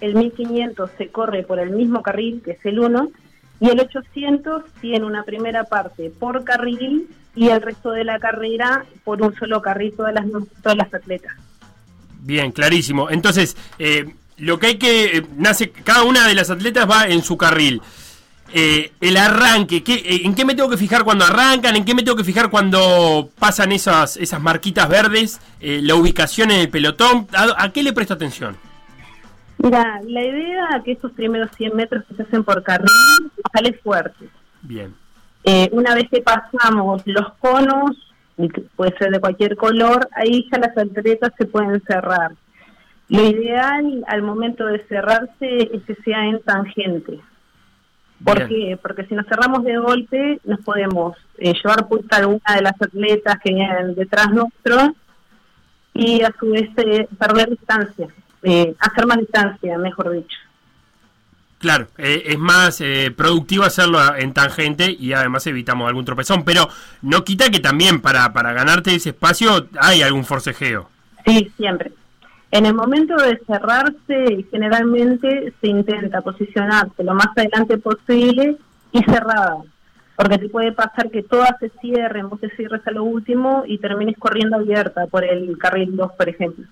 el 0.00 0.14
1500 0.14 0.90
se 0.98 1.08
corre 1.08 1.44
por 1.44 1.58
el 1.58 1.70
mismo 1.70 2.02
carril, 2.02 2.42
que 2.44 2.52
es 2.52 2.66
el 2.66 2.78
1, 2.78 3.10
y 3.60 3.70
el 3.70 3.80
800 3.80 4.64
tiene 4.80 5.06
una 5.06 5.24
primera 5.24 5.64
parte 5.64 6.10
por 6.10 6.44
carril 6.44 7.08
y 7.34 7.48
el 7.48 7.62
resto 7.62 7.92
de 7.92 8.04
la 8.04 8.18
carrera 8.18 8.84
por 9.04 9.22
un 9.22 9.34
solo 9.34 9.62
carril, 9.62 9.94
todas 9.96 10.12
las, 10.12 10.26
todas 10.62 10.76
las 10.76 10.92
atletas. 10.92 11.32
Bien, 12.20 12.52
clarísimo. 12.52 13.10
Entonces, 13.10 13.56
eh, 13.78 14.14
lo 14.38 14.58
que 14.58 14.66
hay 14.68 14.76
que... 14.78 15.18
eh, 15.18 15.26
nace 15.36 15.70
Cada 15.70 16.02
una 16.02 16.26
de 16.26 16.34
las 16.34 16.50
atletas 16.50 16.88
va 16.88 17.06
en 17.06 17.22
su 17.22 17.36
carril. 17.36 17.80
Eh, 18.54 18.92
el 19.02 19.18
arranque, 19.18 19.82
¿qué, 19.82 19.94
eh, 19.94 20.22
¿en 20.24 20.34
qué 20.34 20.46
me 20.46 20.54
tengo 20.54 20.70
que 20.70 20.78
fijar 20.78 21.04
cuando 21.04 21.26
arrancan? 21.26 21.76
¿En 21.76 21.84
qué 21.84 21.94
me 21.94 22.02
tengo 22.02 22.16
que 22.16 22.24
fijar 22.24 22.48
cuando 22.48 23.28
pasan 23.38 23.72
esas, 23.72 24.16
esas 24.16 24.40
marquitas 24.40 24.88
verdes? 24.88 25.38
Eh, 25.60 25.80
la 25.82 25.94
ubicación 25.94 26.50
en 26.50 26.60
el 26.60 26.70
pelotón. 26.70 27.26
¿A, 27.34 27.62
a 27.62 27.72
qué 27.72 27.82
le 27.82 27.92
presto 27.92 28.14
atención? 28.14 28.56
Mira, 29.58 30.00
la 30.06 30.24
idea 30.24 30.64
es 30.78 30.84
que 30.84 30.92
esos 30.92 31.12
primeros 31.12 31.50
100 31.56 31.76
metros 31.76 32.04
que 32.08 32.14
se 32.14 32.22
hacen 32.22 32.42
por 32.42 32.62
carril 32.62 32.88
sale 33.52 33.74
fuerte. 33.82 34.28
Bien. 34.62 34.94
Una 35.72 35.94
vez 35.94 36.04
que 36.10 36.20
pasamos 36.20 37.02
los 37.06 37.32
conos, 37.40 37.96
puede 38.76 38.96
ser 38.98 39.10
de 39.10 39.20
cualquier 39.20 39.56
color, 39.56 40.08
ahí 40.12 40.48
ya 40.50 40.58
las 40.58 40.76
atletas 40.76 41.32
se 41.36 41.46
pueden 41.46 41.82
cerrar. 41.82 42.32
Lo 43.08 43.22
ideal 43.26 44.04
al 44.06 44.22
momento 44.22 44.66
de 44.66 44.84
cerrarse 44.86 45.70
es 45.72 45.82
que 45.84 45.94
sea 46.04 46.26
en 46.26 46.40
tangente. 46.42 47.20
¿Por 48.22 48.48
qué? 48.48 48.78
Porque 48.80 49.06
si 49.06 49.14
nos 49.14 49.26
cerramos 49.26 49.64
de 49.64 49.78
golpe, 49.78 50.40
nos 50.44 50.60
podemos 50.60 51.16
eh, 51.38 51.54
llevar 51.54 51.88
puesta 51.88 52.16
alguna 52.16 52.56
de 52.56 52.62
las 52.62 52.80
atletas 52.80 53.38
que 53.42 53.54
vienen 53.54 53.94
detrás 53.94 54.30
nuestro 54.30 54.94
y 55.94 56.22
a 56.22 56.32
su 56.38 56.50
vez 56.50 56.68
eh, 56.78 57.08
perder 57.18 57.50
distancia, 57.50 58.08
eh, 58.42 58.74
hacer 58.80 59.06
más 59.06 59.18
distancia, 59.18 59.78
mejor 59.78 60.10
dicho. 60.10 60.38
Claro, 61.58 61.88
eh, 61.98 62.22
es 62.26 62.38
más 62.38 62.80
eh, 62.80 63.12
productivo 63.16 63.64
hacerlo 63.64 63.98
en 64.16 64.32
tangente 64.32 64.90
y 64.90 65.12
además 65.12 65.46
evitamos 65.48 65.88
algún 65.88 66.04
tropezón, 66.04 66.44
pero 66.44 66.68
no 67.02 67.24
quita 67.24 67.50
que 67.50 67.58
también 67.58 68.00
para, 68.00 68.32
para 68.32 68.52
ganarte 68.52 68.94
ese 68.94 69.10
espacio 69.10 69.66
hay 69.80 70.02
algún 70.02 70.24
forcejeo. 70.24 70.88
Sí, 71.26 71.50
siempre. 71.56 71.92
En 72.50 72.64
el 72.64 72.74
momento 72.74 73.14
de 73.16 73.38
cerrarse, 73.46 74.46
generalmente 74.50 75.52
se 75.60 75.66
intenta 75.66 76.22
posicionarse 76.22 77.04
lo 77.04 77.14
más 77.14 77.28
adelante 77.36 77.76
posible 77.76 78.56
y 78.92 79.02
cerrada. 79.02 79.58
Porque 80.16 80.38
te 80.38 80.48
puede 80.48 80.72
pasar 80.72 81.10
que 81.10 81.22
todas 81.22 81.52
se 81.60 81.70
cierren, 81.80 82.28
vos 82.28 82.40
te 82.40 82.50
cierres 82.50 82.84
a 82.86 82.90
lo 82.90 83.04
último 83.04 83.64
y 83.66 83.78
termines 83.78 84.16
corriendo 84.18 84.56
abierta 84.56 85.06
por 85.06 85.24
el 85.24 85.58
carril 85.58 85.94
2, 85.94 86.12
por 86.12 86.28
ejemplo. 86.28 86.64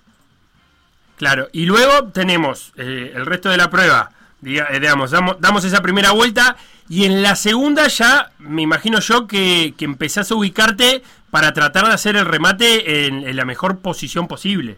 Claro, 1.16 1.48
y 1.52 1.66
luego 1.66 2.08
tenemos 2.12 2.72
eh, 2.76 3.12
el 3.14 3.26
resto 3.26 3.50
de 3.50 3.56
la 3.56 3.70
prueba. 3.70 4.10
Eh, 4.46 4.80
digamos, 4.80 5.10
damos, 5.10 5.64
esa 5.64 5.82
primera 5.82 6.12
vuelta 6.12 6.56
y 6.88 7.04
en 7.04 7.20
la 7.22 7.34
segunda 7.34 7.88
ya 7.88 8.30
me 8.38 8.62
imagino 8.62 9.00
yo 9.00 9.26
que, 9.26 9.74
que 9.76 9.84
empezás 9.84 10.30
a 10.30 10.36
ubicarte 10.36 11.02
para 11.30 11.52
tratar 11.52 11.86
de 11.86 11.92
hacer 11.92 12.14
el 12.14 12.24
remate 12.24 13.06
en, 13.06 13.26
en 13.26 13.36
la 13.36 13.44
mejor 13.44 13.80
posición 13.80 14.28
posible. 14.28 14.76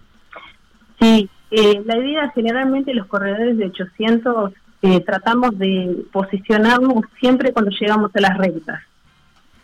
Sí, 0.99 1.29
eh, 1.51 1.83
la 1.85 1.99
idea 1.99 2.31
generalmente 2.35 2.95
los 2.95 3.07
corredores 3.07 3.59
de 3.59 3.67
800 3.67 4.53
eh, 4.81 5.01
tratamos 5.01 5.59
de 5.59 6.05
posicionarnos 6.13 7.05
siempre 7.21 7.53
cuando 7.53 7.71
llegamos 7.71 8.11
a 8.15 8.21
las 8.21 8.39
rectas. 8.39 8.81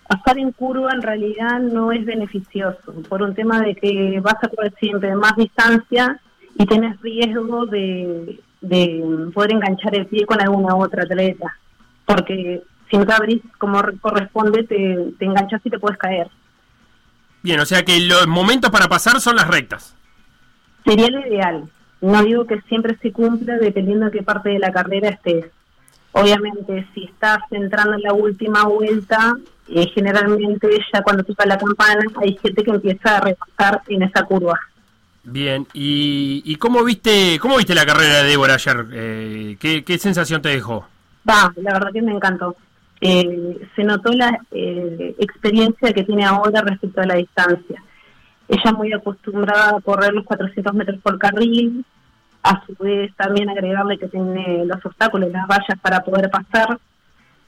Pasar 0.06 0.38
en 0.38 0.52
curva 0.52 0.92
en 0.92 1.02
realidad 1.02 1.60
no 1.60 1.92
es 1.92 2.04
beneficioso 2.04 2.92
por 3.08 3.22
un 3.22 3.34
tema 3.34 3.60
de 3.62 3.74
que 3.74 4.20
vas 4.20 4.36
a 4.42 4.48
correr 4.48 4.74
siempre 4.78 5.14
más 5.14 5.34
distancia 5.36 6.20
y 6.56 6.66
tenés 6.66 7.00
riesgo 7.00 7.66
de, 7.66 8.38
de 8.68 9.30
poder 9.34 9.52
enganchar 9.52 9.94
el 9.94 10.06
pie 10.06 10.26
con 10.26 10.40
alguna 10.40 10.74
otra 10.76 11.02
atleta, 11.04 11.56
porque 12.06 12.62
si 12.90 12.96
no 12.98 13.06
te 13.06 13.12
abrís 13.12 13.42
como 13.58 13.82
re- 13.82 13.96
corresponde 13.98 14.64
te, 14.64 15.12
te 15.18 15.24
enganchas 15.24 15.60
y 15.64 15.70
te 15.70 15.78
puedes 15.78 15.98
caer. 15.98 16.28
Bien, 17.42 17.60
o 17.60 17.66
sea 17.66 17.82
que 17.82 18.00
los 18.00 18.26
momentos 18.26 18.70
para 18.70 18.88
pasar 18.88 19.20
son 19.20 19.36
las 19.36 19.48
rectas. 19.48 19.94
Sería 20.84 21.08
lo 21.10 21.20
ideal. 21.26 21.64
No 22.00 22.22
digo 22.22 22.46
que 22.46 22.60
siempre 22.68 22.96
se 23.00 23.12
cumpla 23.12 23.56
dependiendo 23.56 24.06
de 24.06 24.12
qué 24.12 24.22
parte 24.22 24.50
de 24.50 24.58
la 24.58 24.72
carrera 24.72 25.08
estés. 25.10 25.46
Obviamente, 26.12 26.86
si 26.94 27.04
estás 27.04 27.38
entrando 27.50 27.94
en 27.94 28.02
la 28.02 28.12
última 28.12 28.64
vuelta, 28.64 29.34
eh, 29.68 29.86
generalmente 29.94 30.68
ya 30.92 31.02
cuando 31.02 31.24
toca 31.24 31.44
la 31.46 31.58
campana 31.58 32.02
hay 32.22 32.36
gente 32.40 32.62
que 32.62 32.70
empieza 32.70 33.16
a 33.16 33.20
repasar 33.20 33.82
en 33.88 34.02
esa 34.02 34.22
curva. 34.24 34.58
Bien, 35.24 35.66
¿y, 35.72 36.42
y 36.44 36.56
cómo 36.56 36.84
viste 36.84 37.38
cómo 37.40 37.56
viste 37.56 37.74
la 37.74 37.86
carrera 37.86 38.22
de 38.22 38.28
Débora 38.28 38.54
ayer? 38.54 38.86
Eh, 38.92 39.56
¿qué, 39.58 39.82
qué 39.82 39.98
sensación 39.98 40.42
te 40.42 40.50
dejó? 40.50 40.86
Va, 41.28 41.52
la 41.56 41.72
verdad 41.72 41.92
que 41.92 42.02
me 42.02 42.12
encantó. 42.12 42.56
Eh, 43.00 43.68
se 43.74 43.84
notó 43.84 44.12
la 44.12 44.38
eh, 44.50 45.14
experiencia 45.18 45.92
que 45.92 46.04
tiene 46.04 46.24
ahora 46.24 46.60
respecto 46.62 47.00
a 47.00 47.06
la 47.06 47.16
distancia. 47.16 47.82
Ella 48.48 48.72
muy 48.72 48.92
acostumbrada 48.92 49.76
a 49.76 49.80
correr 49.80 50.12
los 50.12 50.24
400 50.24 50.74
metros 50.74 51.00
por 51.02 51.18
carril, 51.18 51.84
a 52.42 52.62
su 52.66 52.74
vez 52.82 53.14
también 53.16 53.48
agregarle 53.48 53.98
que 53.98 54.08
tiene 54.08 54.66
los 54.66 54.84
obstáculos, 54.84 55.30
las 55.32 55.46
vallas 55.46 55.78
para 55.80 56.00
poder 56.00 56.30
pasar, 56.30 56.78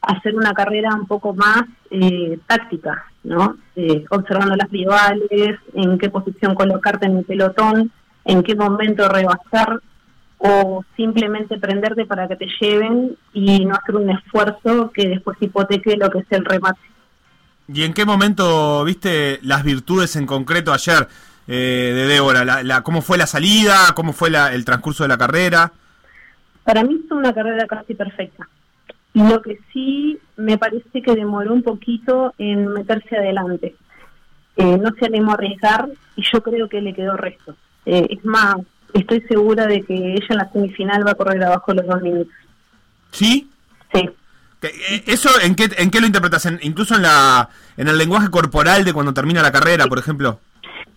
hacer 0.07 0.35
una 0.35 0.53
carrera 0.55 0.95
un 0.95 1.07
poco 1.07 1.35
más 1.35 1.65
eh, 1.91 2.39
táctica, 2.47 3.05
¿no? 3.25 3.57
Eh, 3.75 4.05
observando 4.11 4.57
las 4.57 4.71
rivales, 4.71 5.59
en 5.75 5.99
qué 5.99 6.09
posición 6.11 6.55
colocarte 6.55 7.07
en 7.07 7.19
el 7.19 7.25
pelotón, 7.25 7.91
en 8.25 8.43
qué 8.43 8.55
momento 8.55 9.09
rebasar 9.09 9.81
o 10.39 10.85
simplemente 10.97 11.59
prenderte 11.59 12.05
para 12.07 12.29
que 12.29 12.37
te 12.37 12.47
lleven 12.61 13.17
y 13.33 13.65
no 13.65 13.75
hacer 13.75 13.97
un 13.97 14.11
esfuerzo 14.11 14.91
que 14.93 15.09
después 15.09 15.37
hipoteque 15.41 15.97
lo 15.97 16.11
que 16.11 16.19
es 16.21 16.27
el 16.31 16.45
remate. 16.45 16.79
¿Y 17.69 17.83
en 17.83 17.93
qué 17.95 18.05
momento 18.05 18.85
viste 18.85 19.41
las 19.43 19.65
virtudes 19.65 20.15
en 20.17 20.27
concreto 20.27 20.73
ayer 20.73 21.09
eh, 21.49 21.93
de 21.95 22.07
Débora? 22.07 22.45
La, 22.45 22.63
la- 22.63 22.83
¿Cómo 22.83 23.03
fue 23.03 23.19
la 23.19 23.27
salida? 23.27 23.75
¿Cómo 23.95 24.13
fue 24.13 24.31
la- 24.31 24.53
el 24.55 24.65
transcurso 24.65 25.03
de 25.03 25.09
la 25.09 25.19
carrera? 25.19 25.73
Para 26.63 26.85
mí 26.85 27.01
fue 27.09 27.19
una 27.19 27.33
carrera 27.33 27.67
casi 27.67 27.95
perfecta. 27.95 28.47
Lo 29.17 29.41
que 29.41 29.59
sí 29.73 30.19
me 30.37 30.59
parece 30.59 31.01
que 31.01 31.15
demoró 31.15 31.55
un 31.55 31.63
poquito 31.63 32.35
en 32.37 32.69
meterse 32.69 33.17
adelante. 33.17 33.75
Eh, 34.57 34.77
no 34.79 34.91
se 34.99 35.07
animó 35.07 35.31
a 35.31 35.35
arriesgar 35.35 35.89
y 36.17 36.23
yo 36.31 36.43
creo 36.43 36.69
que 36.69 36.83
le 36.83 36.93
quedó 36.93 37.17
resto. 37.17 37.57
Eh, 37.87 38.07
es 38.11 38.25
más, 38.27 38.57
estoy 38.93 39.23
segura 39.23 39.67
de 39.67 39.83
que 39.83 39.95
ella 39.95 40.27
en 40.29 40.37
la 40.37 40.51
semifinal 40.53 41.07
va 41.07 41.13
a 41.13 41.15
correr 41.15 41.43
abajo 41.43 41.73
los 41.73 41.87
dos 41.87 42.03
minutos. 42.03 42.35
¿Sí? 43.11 43.49
Sí. 43.95 44.11
Eh, 44.63 45.03
¿Eso 45.07 45.31
en 45.43 45.55
qué, 45.55 45.69
en 45.79 45.91
qué 45.91 46.01
lo 46.01 46.07
interpretas? 46.07 46.45
¿En- 46.45 46.59
incluso 46.63 46.95
en, 46.95 47.03
la, 47.03 47.49
en 47.79 47.89
el 47.89 47.97
lenguaje 47.97 48.29
corporal 48.31 48.85
de 48.85 48.93
cuando 48.93 49.15
termina 49.15 49.43
la 49.43 49.53
carrera, 49.53 49.87
por 49.87 49.99
ejemplo. 49.99 50.41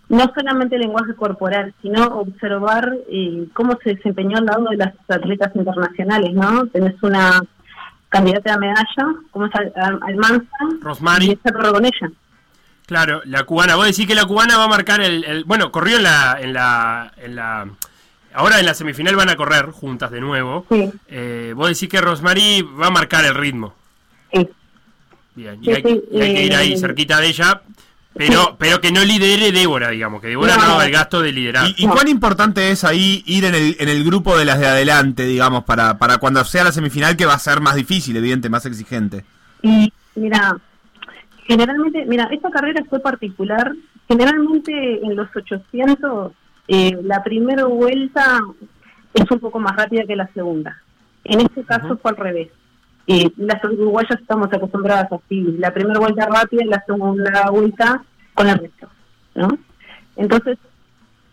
No 0.10 0.30
solamente 0.36 0.76
el 0.76 0.82
lenguaje 0.82 1.14
corporal, 1.14 1.74
sino 1.82 2.04
observar 2.20 2.94
eh, 3.10 3.46
cómo 3.54 3.78
se 3.84 3.94
desempeñó 3.96 4.40
al 4.40 4.46
lado 4.46 4.66
de 4.72 4.78
las 4.78 4.94
atletas 5.08 5.56
internacionales, 5.56 6.34
¿no? 6.34 6.66
Tenés 6.68 7.02
una 7.04 7.42
candidata 8.10 8.54
a 8.54 8.58
medalla, 8.58 9.16
como 9.32 9.46
es 9.46 9.56
Al- 9.56 9.74
Al- 9.76 10.00
Almanza, 10.04 10.58
Rosmary. 10.82 11.28
y 11.28 11.32
esta 11.32 11.52
corre 11.52 11.72
con 11.72 11.86
ella. 11.86 12.12
Claro, 12.86 13.22
la 13.26 13.44
cubana. 13.44 13.76
Vos 13.76 13.86
decís 13.86 14.08
que 14.08 14.16
la 14.16 14.26
cubana 14.26 14.58
va 14.58 14.64
a 14.66 14.68
marcar 14.68 15.00
el. 15.02 15.24
el- 15.24 15.44
bueno, 15.44 15.72
corrió 15.72 15.98
en 15.98 16.04
la, 16.04 16.38
en 16.42 16.54
la. 16.54 17.14
en 17.18 17.36
la. 17.36 17.68
Ahora 18.34 18.60
en 18.60 18.66
la 18.66 18.74
semifinal 18.74 19.16
van 19.16 19.30
a 19.30 19.36
correr 19.36 19.72
juntas 19.72 20.12
de 20.12 20.22
nuevo. 20.22 20.66
Sí. 20.70 20.92
Eh, 21.08 21.54
vos 21.56 21.68
decís 21.70 21.90
que 21.90 22.02
Rosemary 22.02 22.62
va 22.62 22.88
a 22.88 22.92
marcar 22.92 23.26
el 23.26 23.36
ritmo. 23.36 23.74
Sí. 24.34 24.48
Bien. 25.36 25.60
Sí, 25.64 25.70
y, 25.70 25.74
hay, 25.74 25.82
sí, 25.84 26.04
y 26.12 26.22
hay 26.22 26.34
que 26.36 26.44
ir 26.46 26.56
ahí 26.56 26.74
eh, 26.74 26.78
cerquita 26.78 27.20
de 27.20 27.28
ella. 27.28 27.62
Pero, 28.20 28.58
pero 28.60 28.82
que 28.82 28.92
no 28.92 29.02
lidere 29.06 29.54
Débora, 29.54 29.92
digamos. 29.92 30.20
Que 30.22 30.28
Débora 30.28 30.58
no, 30.58 30.68
No. 30.68 30.74
haga 30.74 30.86
el 30.88 30.92
gasto 30.92 31.22
de 31.22 31.32
liderar. 31.32 31.68
¿Y, 31.70 31.86
y 31.86 31.88
cuán 31.88 32.10
importante 32.10 32.70
es 32.70 32.84
ahí 32.84 33.24
ir 33.26 33.46
en 33.46 33.56
el, 33.56 33.78
en 33.80 33.88
el 33.88 34.04
grupo 34.04 34.38
de 34.38 34.44
las 34.44 34.60
de 34.60 34.68
adelante, 34.68 35.24
digamos, 35.24 35.64
para, 35.64 35.98
para 35.98 36.18
cuando 36.18 36.44
sea 36.44 36.66
la 36.66 36.74
semifinal 36.74 37.16
que 37.16 37.26
va 37.26 37.36
a 37.36 37.40
ser 37.40 37.62
más 37.62 37.76
difícil, 37.76 38.18
evidente, 38.18 38.50
más 38.50 38.66
exigente? 38.66 39.24
Y 39.62 39.94
mira, 40.16 40.58
generalmente, 41.48 42.06
mira, 42.06 42.28
esta 42.32 42.50
carrera 42.50 42.84
fue 42.90 43.00
particular. 43.00 43.72
Generalmente 44.10 45.00
en 45.02 45.16
los 45.16 45.30
800, 45.34 46.34
eh, 46.68 46.98
la 47.04 47.24
primera 47.24 47.66
vuelta 47.66 48.42
es 49.14 49.32
un 49.32 49.40
poco 49.40 49.60
más 49.60 49.78
rápida 49.78 50.04
que 50.06 50.16
la 50.18 50.28
segunda. 50.34 50.78
En 51.24 51.40
este 51.40 51.64
caso 51.64 51.98
fue 52.02 52.12
al 52.12 52.18
revés. 52.18 52.50
Eh, 53.08 53.32
las 53.38 53.64
uruguayas 53.64 54.20
estamos 54.20 54.50
acostumbradas 54.54 55.08
así, 55.12 55.42
la 55.58 55.74
primera 55.74 56.00
vuelta 56.00 56.28
rápida 56.28 56.64
y 56.64 56.68
la 56.68 56.84
segunda 56.86 57.50
vuelta 57.50 58.04
con 58.40 58.48
el 58.48 58.58
resto, 58.58 58.88
¿no? 59.36 59.50
Entonces, 60.16 60.58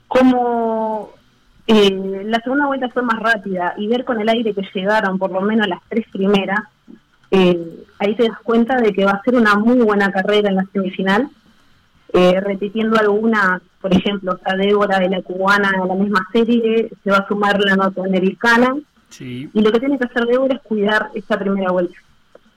como 0.09 1.11
eh, 1.69 2.23
la 2.25 2.41
segunda 2.41 2.67
vuelta 2.67 2.89
fue 2.89 3.03
más 3.03 3.21
rápida 3.21 3.75
y 3.77 3.87
ver 3.87 4.05
con 4.05 4.21
el 4.21 4.29
aire 4.29 4.53
que 4.53 4.67
llegaron 4.75 5.17
por 5.17 5.31
lo 5.31 5.41
menos 5.41 5.69
las 5.69 5.79
tres 5.89 6.05
primeras, 6.11 6.59
eh, 7.31 7.85
ahí 8.01 8.17
te 8.17 8.25
das 8.29 8.41
cuenta 8.43 8.77
de 8.79 8.93
que 8.93 9.05
va 9.05 9.13
a 9.13 9.23
ser 9.23 9.37
una 9.37 9.55
muy 9.55 9.79
buena 9.83 10.11
carrera 10.11 10.49
en 10.49 10.57
la 10.57 10.67
semifinal, 10.73 11.29
eh, 12.13 12.41
repitiendo 12.41 12.99
algunas, 12.99 13.63
por 13.81 13.95
ejemplo, 13.95 14.37
a 14.45 14.57
Débora 14.57 14.99
de 14.99 15.09
la 15.09 15.23
cubana 15.23 15.71
en 15.81 15.87
la 15.87 15.95
misma 15.95 16.27
serie, 16.33 16.91
se 17.05 17.11
va 17.13 17.19
a 17.19 17.29
sumar 17.29 17.61
la 17.61 17.77
norteamericana, 17.77 18.75
Sí. 19.11 19.49
y 19.55 19.61
lo 19.63 19.71
que 19.71 19.79
tiene 19.79 19.97
que 19.97 20.07
hacer 20.07 20.27
Débora 20.27 20.57
es 20.57 20.63
cuidar 20.63 21.11
esta 21.15 21.39
primera 21.39 21.71
vuelta. 21.71 21.97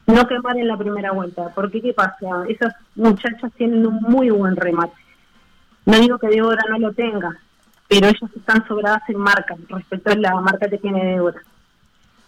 No 0.10 0.28
quemar 0.28 0.58
en 0.58 0.68
la 0.68 0.76
primera 0.76 1.12
vuelta, 1.12 1.50
porque 1.54 1.82
¿qué 1.82 1.94
pasa? 1.94 2.44
Esas 2.48 2.74
muchachas 2.96 3.52
tienen 3.58 3.86
un 3.86 4.02
muy 4.02 4.32
buen 4.32 4.56
remate. 4.56 4.96
No 5.86 6.00
digo 6.00 6.18
que 6.18 6.28
Débora 6.28 6.64
no 6.70 6.80
lo 6.80 6.94
tenga, 6.94 7.38
pero 7.88 8.08
ellas 8.08 8.30
están 8.36 8.68
sobradas 8.68 9.04
en 9.08 9.18
marca 9.18 9.56
respecto 9.68 10.12
a 10.12 10.16
la 10.16 10.42
marca 10.42 10.68
que 10.68 10.80
tiene 10.80 11.06
Débora. 11.06 11.40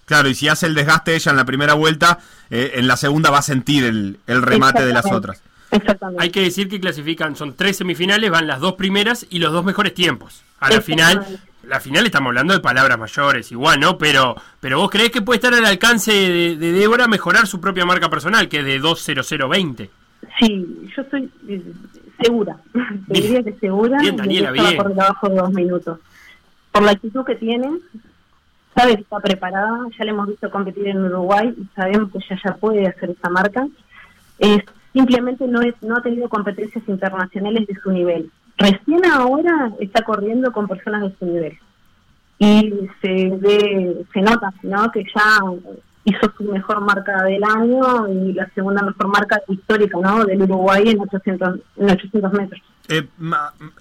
Claro, 0.05 0.29
y 0.29 0.35
si 0.35 0.47
hace 0.47 0.67
el 0.67 0.75
desgaste 0.75 1.15
ella 1.15 1.31
en 1.31 1.37
la 1.37 1.45
primera 1.45 1.73
vuelta, 1.73 2.19
eh, 2.51 2.73
en 2.75 2.87
la 2.87 2.97
segunda 2.97 3.31
va 3.31 3.39
a 3.39 3.43
sentir 3.43 3.83
el, 3.83 4.19
el 4.27 4.43
remate 4.43 4.85
de 4.85 4.93
las 4.93 5.11
otras. 5.11 5.41
Exactamente. 5.71 6.21
Hay 6.21 6.29
que 6.29 6.41
decir 6.41 6.69
que 6.69 6.79
clasifican, 6.79 7.35
son 7.35 7.55
tres 7.55 7.77
semifinales, 7.77 8.29
van 8.29 8.45
las 8.45 8.59
dos 8.59 8.73
primeras 8.73 9.25
y 9.29 9.39
los 9.39 9.51
dos 9.53 9.65
mejores 9.65 9.95
tiempos. 9.95 10.43
A 10.59 10.69
la 10.69 10.81
final. 10.81 11.39
La 11.63 11.79
final 11.79 12.05
estamos 12.05 12.29
hablando 12.29 12.53
de 12.53 12.59
palabras 12.59 12.97
mayores, 12.97 13.51
igual, 13.51 13.79
¿no? 13.79 13.97
Pero, 13.97 14.35
pero 14.59 14.79
vos 14.79 14.89
creés 14.89 15.11
que 15.11 15.21
puede 15.21 15.37
estar 15.37 15.53
al 15.53 15.65
alcance 15.65 16.11
de, 16.11 16.55
de 16.57 16.71
Débora 16.71 17.07
mejorar 17.07 17.47
su 17.47 17.61
propia 17.61 17.85
marca 17.85 18.09
personal, 18.09 18.49
que 18.49 18.59
es 18.59 18.65
de 18.65 18.81
2.0020. 18.81 19.89
Sí, 20.39 20.89
yo 20.95 21.01
estoy 21.01 21.31
eh, 21.47 21.61
segura. 22.21 22.57
Te 23.07 23.21
diría 23.21 23.43
que 23.43 23.53
segura 23.53 23.99
Bien, 23.99 24.15
Daniela, 24.15 24.51
bien. 24.51 24.77
por 24.77 24.89
debajo 24.89 25.29
de 25.29 25.35
dos 25.35 25.51
minutos. 25.51 25.99
Por 26.71 26.83
la 26.83 26.91
actitud 26.91 27.25
que 27.25 27.35
tiene, 27.35 27.69
sabe 28.75 28.95
que 28.95 29.01
está 29.01 29.19
preparada, 29.19 29.79
ya 29.97 30.05
le 30.05 30.11
hemos 30.11 30.27
visto 30.27 30.49
competir 30.49 30.87
en 30.87 31.03
Uruguay 31.03 31.53
y 31.57 31.65
sabemos 31.75 32.11
que 32.11 32.19
ella 32.19 32.41
ya 32.43 32.55
puede 32.55 32.87
hacer 32.87 33.11
esa 33.11 33.29
marca. 33.29 33.67
Simplemente 34.93 35.47
no, 35.47 35.61
es, 35.61 35.73
no 35.81 35.97
ha 35.97 36.01
tenido 36.01 36.27
competencias 36.27 36.83
internacionales 36.87 37.65
de 37.67 37.75
su 37.75 37.91
nivel. 37.91 38.29
Recién 38.61 39.05
ahora 39.11 39.71
está 39.79 40.03
corriendo 40.03 40.51
con 40.51 40.67
personas 40.67 41.01
de 41.01 41.15
su 41.17 41.25
nivel. 41.25 41.57
Y 42.37 42.89
se 43.01 43.29
ve, 43.37 44.05
se 44.13 44.21
nota, 44.21 44.53
¿no? 44.61 44.91
Que 44.91 45.03
ya 45.03 45.39
hizo 46.03 46.33
su 46.37 46.43
mejor 46.43 46.81
marca 46.81 47.23
del 47.23 47.43
año 47.43 48.07
y 48.07 48.33
la 48.33 48.47
segunda 48.53 48.83
mejor 48.83 49.07
marca 49.07 49.41
histórica, 49.47 49.97
¿no? 50.01 50.25
Del 50.25 50.43
Uruguay 50.43 50.89
en 50.89 50.99
800, 50.99 51.59
en 51.77 51.89
800 51.89 52.33
metros. 52.33 52.61
Eh, 52.87 53.07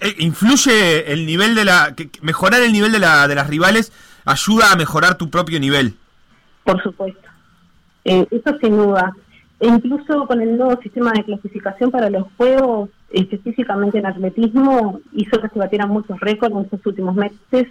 eh, 0.00 0.14
¿Influye 0.18 1.12
el 1.12 1.26
nivel 1.26 1.54
de 1.54 1.64
la... 1.64 1.94
que 1.94 2.10
mejorar 2.22 2.62
el 2.62 2.72
nivel 2.72 2.92
de, 2.92 3.00
la, 3.00 3.28
de 3.28 3.34
las 3.34 3.48
rivales 3.48 3.92
ayuda 4.24 4.72
a 4.72 4.76
mejorar 4.76 5.16
tu 5.16 5.30
propio 5.30 5.60
nivel? 5.60 5.94
Por 6.64 6.82
supuesto. 6.82 7.28
Eh, 8.04 8.26
eso 8.30 8.56
sin 8.60 8.76
duda. 8.76 9.12
E 9.58 9.66
incluso 9.66 10.26
con 10.26 10.40
el 10.40 10.56
nuevo 10.56 10.80
sistema 10.82 11.12
de 11.12 11.24
clasificación 11.24 11.90
para 11.90 12.08
los 12.08 12.26
Juegos, 12.36 12.88
específicamente 13.10 13.98
en 13.98 14.06
atletismo, 14.06 15.00
hizo 15.12 15.40
que 15.40 15.48
se 15.48 15.58
batieran 15.58 15.88
muchos 15.88 16.18
récords 16.20 16.54
en 16.54 16.62
estos 16.62 16.84
últimos 16.86 17.14
meses, 17.16 17.66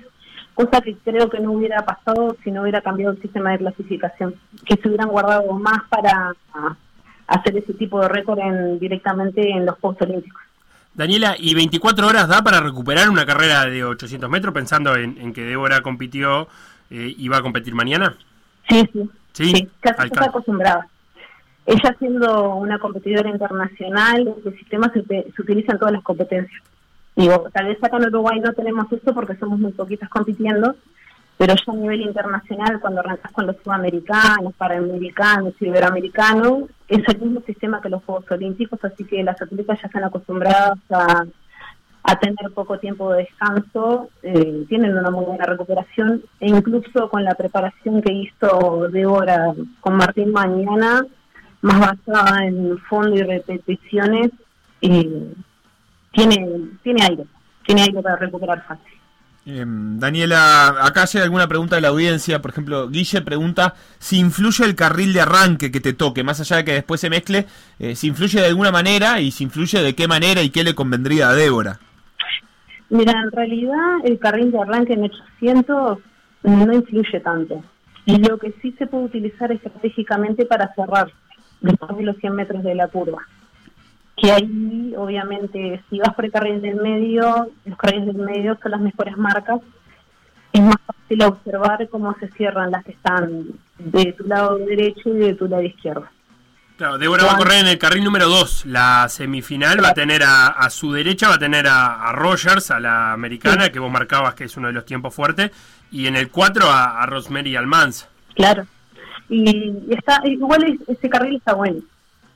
cosa 0.53 0.81
que 0.81 0.95
creo 0.97 1.29
que 1.29 1.39
no 1.39 1.53
hubiera 1.53 1.85
pasado 1.85 2.35
si 2.43 2.51
no 2.51 2.61
hubiera 2.63 2.81
cambiado 2.81 3.13
el 3.13 3.21
sistema 3.21 3.51
de 3.51 3.59
clasificación, 3.59 4.35
que 4.65 4.75
se 4.75 4.87
hubieran 4.87 5.09
guardado 5.09 5.51
más 5.53 5.79
para 5.89 6.33
hacer 7.27 7.57
ese 7.57 7.73
tipo 7.73 8.01
de 8.01 8.09
récord 8.09 8.39
en- 8.39 8.79
directamente 8.79 9.49
en 9.49 9.65
los 9.65 9.75
Juegos 9.79 10.01
Olímpicos. 10.01 10.41
Daniela, 10.93 11.35
¿y 11.37 11.53
24 11.53 12.07
horas 12.07 12.27
da 12.27 12.41
para 12.41 12.59
recuperar 12.59 13.09
una 13.09 13.25
carrera 13.25 13.65
de 13.65 13.83
800 13.85 14.29
metros 14.29 14.53
pensando 14.53 14.95
en, 14.95 15.17
en 15.19 15.31
que 15.33 15.43
Débora 15.45 15.81
compitió 15.81 16.47
eh, 16.89 17.13
y 17.15 17.27
va 17.29 17.37
a 17.37 17.41
competir 17.41 17.73
mañana? 17.75 18.15
Sí, 18.67 18.83
sí. 18.91 19.09
Sí, 19.31 19.51
Sí, 19.55 19.69
al 19.97 20.07
está 20.07 20.25
acostumbrada. 20.25 20.87
Ella 21.69 21.95
siendo 21.99 22.55
una 22.55 22.79
competidora 22.79 23.29
internacional, 23.29 24.33
el 24.43 24.57
sistema 24.57 24.91
se, 24.91 25.03
se 25.03 25.41
utiliza 25.43 25.73
en 25.73 25.77
todas 25.77 25.93
las 25.93 26.01
competencias. 26.01 26.63
Digo, 27.15 27.47
tal 27.53 27.67
vez 27.67 27.77
acá 27.83 27.97
en 27.97 28.07
Uruguay 28.07 28.39
no 28.39 28.53
tenemos 28.53 28.91
esto 28.91 29.13
porque 29.13 29.35
somos 29.35 29.59
muy 29.59 29.71
poquitas 29.73 30.09
compitiendo, 30.09 30.73
pero 31.37 31.53
ya 31.53 31.71
a 31.71 31.75
nivel 31.75 32.01
internacional, 32.01 32.79
cuando 32.79 33.01
arrancas 33.01 33.31
con 33.33 33.45
los 33.45 33.55
sudamericanos, 33.63 34.55
panamericanos, 34.57 35.53
iberoamericanos, 35.59 36.63
es 36.87 37.07
el 37.07 37.19
mismo 37.19 37.41
sistema 37.41 37.79
que 37.81 37.89
los 37.89 38.03
Juegos 38.03 38.25
Olímpicos, 38.31 38.83
así 38.83 39.03
que 39.03 39.23
las 39.23 39.39
atletas 39.39 39.79
ya 39.79 39.87
están 39.89 40.05
acostumbradas 40.05 40.79
a, 40.89 41.23
a 42.01 42.19
tener 42.19 42.51
poco 42.55 42.79
tiempo 42.79 43.13
de 43.13 43.25
descanso, 43.25 44.09
eh, 44.23 44.65
tienen 44.67 44.97
una 44.97 45.11
muy 45.11 45.25
buena 45.25 45.45
recuperación, 45.45 46.23
e 46.39 46.49
incluso 46.49 47.09
con 47.09 47.23
la 47.23 47.35
preparación 47.35 48.01
que 48.01 48.11
hizo 48.11 48.87
Débora 48.89 49.53
con 49.81 49.97
Martín 49.97 50.31
mañana, 50.31 51.05
más 51.61 51.79
basada 51.79 52.45
en 52.45 52.77
fondo 52.89 53.15
y 53.15 53.23
repeticiones, 53.23 54.31
eh, 54.81 55.33
tiene, 56.11 56.47
tiene 56.83 57.03
aire, 57.03 57.25
tiene 57.65 57.81
aire 57.83 58.01
para 58.01 58.15
recuperar 58.15 58.65
fácil. 58.65 58.99
Eh, 59.45 59.65
Daniela, 59.65 60.85
acá 60.85 61.05
hay 61.11 61.21
alguna 61.21 61.47
pregunta 61.47 61.75
de 61.75 61.81
la 61.81 61.87
audiencia. 61.87 62.41
Por 62.41 62.51
ejemplo, 62.51 62.89
Guille 62.89 63.21
pregunta 63.21 63.73
si 63.97 64.19
influye 64.19 64.63
el 64.65 64.75
carril 64.75 65.13
de 65.13 65.21
arranque 65.21 65.71
que 65.71 65.79
te 65.79 65.93
toque, 65.93 66.23
más 66.23 66.39
allá 66.39 66.57
de 66.57 66.65
que 66.65 66.73
después 66.73 67.01
se 67.01 67.09
mezcle, 67.09 67.45
eh, 67.79 67.95
si 67.95 68.07
influye 68.07 68.39
de 68.39 68.47
alguna 68.47 68.71
manera 68.71 69.19
y 69.21 69.31
si 69.31 69.45
influye 69.45 69.81
de 69.81 69.95
qué 69.95 70.07
manera 70.07 70.41
y 70.43 70.49
qué 70.49 70.63
le 70.63 70.75
convendría 70.75 71.29
a 71.29 71.33
Débora. 71.33 71.79
Mira, 72.89 73.13
en 73.23 73.31
realidad 73.31 73.97
el 74.03 74.19
carril 74.19 74.51
de 74.51 74.59
arranque 74.59 74.93
en 74.93 75.03
800 75.03 75.99
no 76.43 76.73
influye 76.73 77.19
tanto. 77.19 77.63
Y 78.05 78.17
lo 78.17 78.37
que 78.37 78.53
sí 78.61 78.73
se 78.77 78.87
puede 78.87 79.05
utilizar 79.05 79.51
estratégicamente 79.51 80.45
para 80.45 80.73
cerrar 80.73 81.11
después 81.61 81.97
de 81.97 82.03
los 82.03 82.17
100 82.17 82.35
metros 82.35 82.63
de 82.63 82.75
la 82.75 82.87
curva. 82.87 83.25
Que 84.15 84.31
ahí, 84.31 84.93
obviamente, 84.97 85.81
si 85.89 85.99
vas 85.99 86.13
por 86.13 86.25
el 86.25 86.31
carril 86.31 86.61
del 86.61 86.75
medio, 86.75 87.49
los 87.65 87.77
carriles 87.77 88.07
del 88.07 88.17
medio 88.17 88.57
son 88.61 88.71
las 88.71 88.81
mejores 88.81 89.17
marcas. 89.17 89.61
Es 90.51 90.61
más 90.61 90.75
fácil 90.85 91.23
observar 91.23 91.87
cómo 91.89 92.15
se 92.19 92.27
cierran 92.31 92.71
las 92.71 92.83
que 92.83 92.91
están 92.91 93.45
de 93.77 94.13
tu 94.13 94.25
lado 94.25 94.57
derecho 94.57 95.09
y 95.09 95.19
de 95.19 95.35
tu 95.35 95.47
lado 95.47 95.63
izquierdo. 95.63 96.05
Claro, 96.77 96.97
Débora 96.97 97.25
va 97.25 97.33
a 97.33 97.37
correr 97.37 97.59
en 97.59 97.67
el 97.67 97.77
carril 97.77 98.05
número 98.05 98.29
2. 98.29 98.65
La 98.67 99.07
semifinal 99.09 99.83
va 99.83 99.89
a 99.89 99.93
tener 99.93 100.23
a, 100.23 100.47
a 100.47 100.69
su 100.69 100.93
derecha, 100.93 101.27
va 101.27 101.35
a 101.35 101.39
tener 101.39 101.67
a, 101.67 102.07
a 102.07 102.13
Rogers, 102.13 102.71
a 102.71 102.79
la 102.79 103.11
americana, 103.11 103.69
que 103.69 103.79
vos 103.79 103.91
marcabas 103.91 104.33
que 104.33 104.45
es 104.45 104.55
uno 104.55 104.67
de 104.67 104.73
los 104.73 104.85
tiempos 104.85 105.13
fuertes. 105.13 105.51
Y 105.91 106.07
en 106.07 106.15
el 106.15 106.29
4 106.29 106.69
a, 106.69 107.01
a 107.01 107.05
Rosemary 107.05 107.57
Almanza. 107.57 108.07
Claro. 108.33 108.65
Y 109.29 109.93
está 109.93 110.21
igual 110.25 110.63
es- 110.63 110.89
ese 110.97 111.09
carril 111.09 111.35
está 111.35 111.53
bueno. 111.53 111.81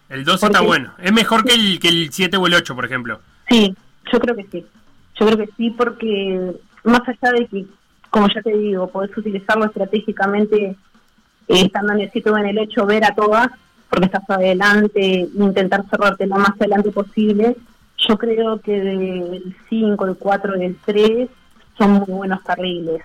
El 0.10 0.24
12 0.24 0.46
está 0.46 0.62
bueno. 0.62 0.94
Es 1.02 1.12
mejor 1.12 1.44
que 1.44 1.54
el, 1.56 1.80
que 1.80 1.88
el 1.90 2.12
7 2.12 2.38
o 2.38 2.46
el 2.48 2.54
8, 2.54 2.76
por 2.76 2.86
ejemplo. 2.86 3.20
Sí, 3.50 3.76
yo 4.12 4.20
creo 4.20 4.36
que 4.36 4.46
sí. 4.52 4.66
Yo 5.20 5.26
creo 5.26 5.38
que 5.38 5.50
sí, 5.58 5.70
porque 5.72 6.52
más 6.84 7.02
allá 7.08 7.32
de 7.34 7.48
que, 7.48 7.66
como 8.10 8.28
ya 8.30 8.42
te 8.42 8.56
digo, 8.56 8.88
podés 8.92 9.16
utilizarlo 9.18 9.66
estratégicamente, 9.66 10.66
eh, 10.66 10.76
estando 11.48 11.94
en 11.94 12.02
el 12.02 12.12
7 12.12 12.30
o 12.30 12.38
en 12.38 12.46
el 12.48 12.60
8, 12.60 12.86
ver 12.86 13.06
a 13.06 13.16
todas, 13.16 13.48
porque 13.90 14.06
estás 14.06 14.30
adelante, 14.30 15.28
intentar 15.36 15.84
cerrarte 15.90 16.28
lo 16.28 16.36
más 16.36 16.52
adelante 16.60 16.92
posible. 16.92 17.56
Yo 18.08 18.18
creo 18.18 18.60
que 18.60 18.80
del 18.82 19.56
5, 19.70 20.06
el 20.06 20.16
4 20.18 20.58
y 20.62 20.66
el 20.66 20.76
3 20.86 21.30
son 21.78 21.92
muy 21.94 22.06
buenos 22.08 22.42
carriles. 22.42 23.02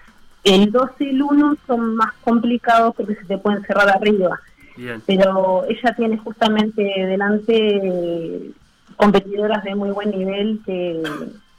El 0.54 0.72
12 0.72 0.92
y 1.04 1.08
el 1.10 1.22
1 1.22 1.56
son 1.66 1.96
más 1.96 2.12
complicados 2.22 2.94
porque 2.96 3.14
se 3.14 3.24
te 3.24 3.38
pueden 3.38 3.62
cerrar 3.64 3.88
arriba 3.90 4.38
Bien. 4.76 5.02
pero 5.06 5.64
ella 5.68 5.94
tiene 5.96 6.16
justamente 6.18 6.82
delante 6.82 7.54
eh, 7.56 8.50
competidoras 8.96 9.62
de 9.64 9.74
muy 9.74 9.90
buen 9.90 10.10
nivel 10.10 10.60
que, 10.64 11.02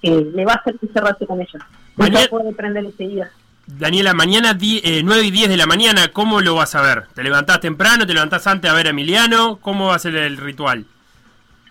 que 0.02 0.10
le 0.36 0.46
va 0.46 0.54
a 0.54 0.56
hacer 0.58 0.78
que 0.80 0.88
cerrarse 0.88 1.26
con 1.26 1.40
ella. 1.42 1.60
Mañana- 1.96 2.20
Ella 2.22 2.30
puede 2.30 2.54
prender 2.54 2.86
enseguida. 2.86 3.30
Daniela, 3.68 4.14
mañana 4.16 4.54
di- 4.56 4.82
eh, 4.84 5.02
9 5.04 5.24
y 5.26 5.32
10 5.32 5.50
de 5.50 5.58
la 5.58 5.68
mañana, 5.68 6.08
¿cómo 6.12 6.42
lo 6.42 6.56
vas 6.56 6.74
a 6.76 6.82
ver? 6.82 7.06
¿Te 7.14 7.22
levantás 7.24 7.60
temprano? 7.60 8.08
¿Te 8.08 8.14
levantás 8.14 8.48
antes 8.48 8.70
a 8.72 8.74
ver 8.74 8.88
a 8.88 8.90
Emiliano? 8.90 9.58
¿Cómo 9.58 9.88
va 9.88 9.96
a 9.96 10.00
ser 10.00 10.16
el 10.16 10.38
ritual? 10.38 10.86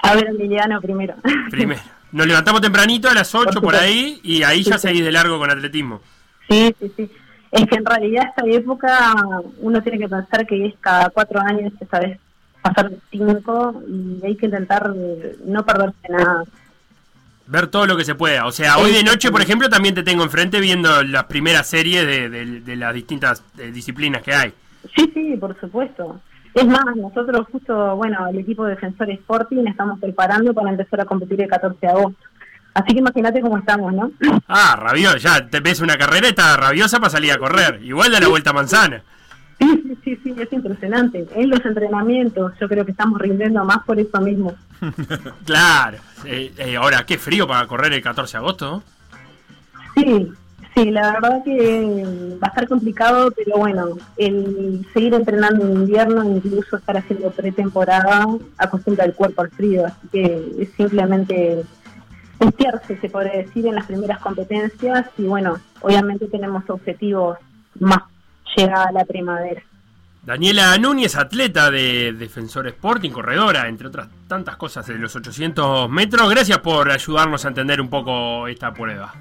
A 0.02 0.14
ver, 0.14 0.26
Emiliano 0.28 0.80
primero. 0.80 1.14
Primero. 1.50 1.80
Nos 2.12 2.26
levantamos 2.26 2.60
tempranito 2.60 3.08
a 3.10 3.14
las 3.14 3.34
8 3.34 3.60
por, 3.60 3.74
ahí 3.74 4.20
y 4.22 4.42
ahí 4.44 4.62
ya 4.62 4.78
seguís 4.78 5.04
de 5.04 5.12
largo 5.12 5.38
con 5.38 5.50
atletismo. 5.50 6.00
Sí, 6.48 6.74
sí, 6.80 6.92
sí. 6.96 7.10
Es 7.50 7.66
que 7.66 7.76
en 7.76 7.84
realidad 7.84 8.26
esta 8.28 8.46
época 8.46 9.14
uno 9.60 9.82
tiene 9.82 9.98
que 9.98 10.08
pensar 10.08 10.46
que 10.46 10.66
es 10.66 10.74
cada 10.80 11.08
cuatro 11.10 11.40
años, 11.40 11.72
esta 11.80 11.98
vez 12.00 12.18
pasar 12.60 12.90
de 12.90 12.98
cinco 13.10 13.82
y 13.88 14.20
hay 14.26 14.36
que 14.36 14.46
intentar 14.46 14.92
eh, 14.94 15.36
no 15.44 15.64
perderse 15.64 16.08
nada. 16.10 16.44
Ver 17.46 17.68
todo 17.68 17.86
lo 17.86 17.96
que 17.96 18.04
se 18.04 18.14
pueda. 18.14 18.44
O 18.44 18.52
sea, 18.52 18.76
hoy 18.76 18.92
de 18.92 19.02
noche, 19.02 19.30
por 19.30 19.40
ejemplo, 19.40 19.70
también 19.70 19.94
te 19.94 20.02
tengo 20.02 20.22
enfrente 20.22 20.60
viendo 20.60 21.02
las 21.02 21.24
primeras 21.24 21.66
series 21.66 22.06
de, 22.06 22.28
de- 22.28 22.60
de 22.60 22.76
las 22.76 22.92
distintas 22.92 23.42
eh, 23.58 23.70
disciplinas 23.70 24.22
que 24.22 24.34
hay. 24.34 24.52
Sí, 24.94 25.10
sí, 25.14 25.36
por 25.40 25.58
supuesto. 25.58 26.20
Es 26.52 26.66
más, 26.66 26.84
nosotros 26.96 27.46
justo, 27.50 27.96
bueno, 27.96 28.26
el 28.28 28.38
equipo 28.38 28.64
de 28.64 28.74
Defensor 28.74 29.08
Sporting 29.10 29.66
estamos 29.66 29.98
preparando 29.98 30.52
para 30.52 30.70
empezar 30.70 31.00
a 31.00 31.04
competir 31.06 31.40
el 31.40 31.48
14 31.48 31.78
de 31.80 31.88
agosto. 31.88 32.18
Así 32.78 32.92
que 32.92 33.00
imagínate 33.00 33.40
cómo 33.40 33.58
estamos, 33.58 33.92
¿no? 33.92 34.10
Ah, 34.46 34.76
rabiosa, 34.76 35.18
ya 35.18 35.48
te 35.48 35.60
ves 35.60 35.80
una 35.80 35.94
estás 35.94 36.56
rabiosa 36.56 36.98
para 36.98 37.10
salir 37.10 37.32
a 37.32 37.38
correr. 37.38 37.80
Igual 37.82 38.12
da 38.12 38.20
la 38.20 38.28
vuelta 38.28 38.50
a 38.50 38.52
manzana. 38.52 39.02
Sí, 39.58 39.66
sí, 39.82 39.98
sí, 40.04 40.20
sí, 40.22 40.34
es 40.38 40.52
impresionante. 40.52 41.26
En 41.34 41.50
los 41.50 41.64
entrenamientos 41.64 42.52
yo 42.60 42.68
creo 42.68 42.84
que 42.84 42.92
estamos 42.92 43.20
rindiendo 43.20 43.64
más 43.64 43.78
por 43.84 43.98
eso 43.98 44.20
mismo. 44.20 44.54
Claro. 45.44 45.98
Eh, 46.24 46.52
eh, 46.56 46.76
ahora, 46.76 47.04
qué 47.04 47.18
frío 47.18 47.48
para 47.48 47.66
correr 47.66 47.92
el 47.92 48.02
14 48.02 48.32
de 48.32 48.38
agosto. 48.38 48.82
Sí, 49.96 50.32
sí, 50.76 50.90
la 50.90 51.12
verdad 51.12 51.42
que 51.44 52.04
va 52.40 52.46
a 52.46 52.50
estar 52.50 52.68
complicado, 52.68 53.32
pero 53.32 53.58
bueno, 53.58 53.98
el 54.16 54.86
seguir 54.92 55.14
entrenando 55.14 55.64
en 55.64 55.72
invierno, 55.72 56.22
incluso 56.22 56.76
estar 56.76 56.96
haciendo 56.96 57.30
pretemporada, 57.30 58.26
acostumbra 58.56 59.04
el 59.04 59.14
cuerpo 59.14 59.42
al 59.42 59.50
frío, 59.50 59.86
así 59.86 60.08
que 60.12 60.52
es 60.60 60.70
simplemente 60.76 61.64
testearse, 62.38 62.98
se 63.00 63.08
podría 63.08 63.42
decir, 63.42 63.66
en 63.66 63.74
las 63.74 63.86
primeras 63.86 64.18
competencias 64.20 65.06
y 65.18 65.22
bueno, 65.24 65.58
obviamente 65.80 66.26
tenemos 66.28 66.68
objetivos 66.68 67.38
más 67.78 68.02
llegada 68.56 68.86
a 68.86 68.92
la 68.92 69.04
primavera. 69.04 69.62
Daniela 70.22 70.76
Núñez, 70.76 71.16
atleta 71.16 71.70
de 71.70 72.12
Defensor 72.12 72.66
Sporting, 72.66 73.10
corredora, 73.10 73.66
entre 73.66 73.88
otras 73.88 74.08
tantas 74.26 74.56
cosas 74.56 74.86
de 74.86 74.98
los 74.98 75.16
800 75.16 75.88
metros. 75.88 76.28
Gracias 76.28 76.58
por 76.58 76.90
ayudarnos 76.90 77.44
a 77.44 77.48
entender 77.48 77.80
un 77.80 77.88
poco 77.88 78.46
esta 78.46 78.74
prueba. 78.74 79.14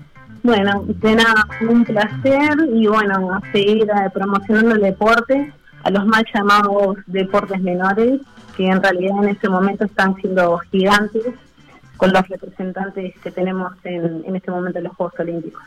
Bueno, 0.43 0.83
de 0.85 1.15
nada, 1.15 1.47
un 1.61 1.85
placer 1.85 2.57
y 2.73 2.87
bueno, 2.87 3.33
a 3.33 3.51
seguir 3.51 3.83
eh, 3.83 4.09
promocionando 4.13 4.75
el 4.75 4.81
deporte 4.81 5.53
a 5.83 5.89
los 5.89 6.05
mal 6.05 6.25
llamados 6.33 6.97
deportes 7.05 7.61
menores, 7.61 8.19
que 8.57 8.67
en 8.67 8.81
realidad 8.81 9.23
en 9.23 9.29
este 9.29 9.47
momento 9.47 9.85
están 9.85 10.15
siendo 10.15 10.57
gigantes 10.71 11.33
con 11.97 12.13
los 12.13 12.27
representantes 12.27 13.13
que 13.23 13.31
tenemos 13.31 13.73
en, 13.83 14.23
en 14.25 14.35
este 14.35 14.51
momento 14.51 14.77
en 14.77 14.85
los 14.85 14.95
Juegos 14.95 15.19
Olímpicos. 15.19 15.61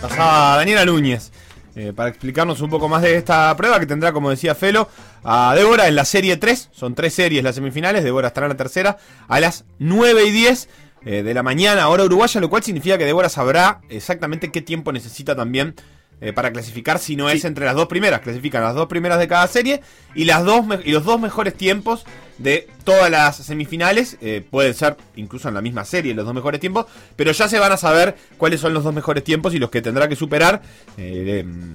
Pasaba 0.00 0.56
Daniela 0.56 0.84
Núñez 0.84 1.32
eh, 1.80 1.92
para 1.92 2.08
explicarnos 2.08 2.60
un 2.60 2.70
poco 2.70 2.88
más 2.88 3.02
de 3.02 3.16
esta 3.16 3.56
prueba 3.56 3.78
que 3.78 3.86
tendrá, 3.86 4.12
como 4.12 4.30
decía 4.30 4.56
Felo, 4.56 4.88
a 5.22 5.54
Débora 5.54 5.86
en 5.86 5.94
la 5.94 6.04
serie 6.04 6.36
3. 6.36 6.70
Son 6.72 6.96
tres 6.96 7.14
series 7.14 7.44
las 7.44 7.54
semifinales. 7.54 8.02
Débora 8.02 8.26
estará 8.26 8.46
en 8.46 8.50
la 8.50 8.56
tercera 8.56 8.96
a 9.28 9.38
las 9.38 9.64
9 9.78 10.24
y 10.24 10.32
10 10.32 10.68
eh, 11.04 11.22
de 11.22 11.34
la 11.34 11.44
mañana, 11.44 11.88
hora 11.88 12.02
uruguaya, 12.02 12.40
lo 12.40 12.50
cual 12.50 12.64
significa 12.64 12.98
que 12.98 13.04
Débora 13.04 13.28
sabrá 13.28 13.80
exactamente 13.90 14.50
qué 14.50 14.60
tiempo 14.60 14.90
necesita 14.92 15.36
también 15.36 15.76
eh, 16.20 16.32
para 16.32 16.50
clasificar 16.52 16.98
si 16.98 17.14
no 17.14 17.30
es 17.30 17.44
entre 17.44 17.64
las 17.64 17.76
dos 17.76 17.86
primeras. 17.86 18.22
Clasifican 18.22 18.64
las 18.64 18.74
dos 18.74 18.88
primeras 18.88 19.20
de 19.20 19.28
cada 19.28 19.46
serie 19.46 19.80
y, 20.16 20.24
las 20.24 20.44
dos 20.44 20.64
y 20.84 20.90
los 20.90 21.04
dos 21.04 21.20
mejores 21.20 21.54
tiempos 21.54 22.04
de 22.38 22.68
todas 22.84 23.10
las 23.10 23.36
semifinales. 23.36 24.16
Eh, 24.20 24.42
pueden 24.48 24.74
ser 24.74 24.96
incluso 25.16 25.48
en 25.48 25.54
la 25.54 25.60
misma 25.60 25.84
serie 25.84 26.14
los 26.14 26.24
dos 26.24 26.34
mejores 26.34 26.60
tiempos, 26.60 26.86
pero 27.16 27.32
ya 27.32 27.48
se 27.48 27.58
van 27.58 27.72
a 27.72 27.76
saber 27.76 28.16
cuáles 28.36 28.60
son 28.60 28.72
los 28.74 28.84
dos 28.84 28.94
mejores 28.94 29.24
tiempos 29.24 29.54
y 29.54 29.58
los 29.58 29.70
que 29.70 29.82
tendrá 29.82 30.08
que 30.08 30.16
superar. 30.16 30.62
eh, 30.96 31.40
em, 31.40 31.72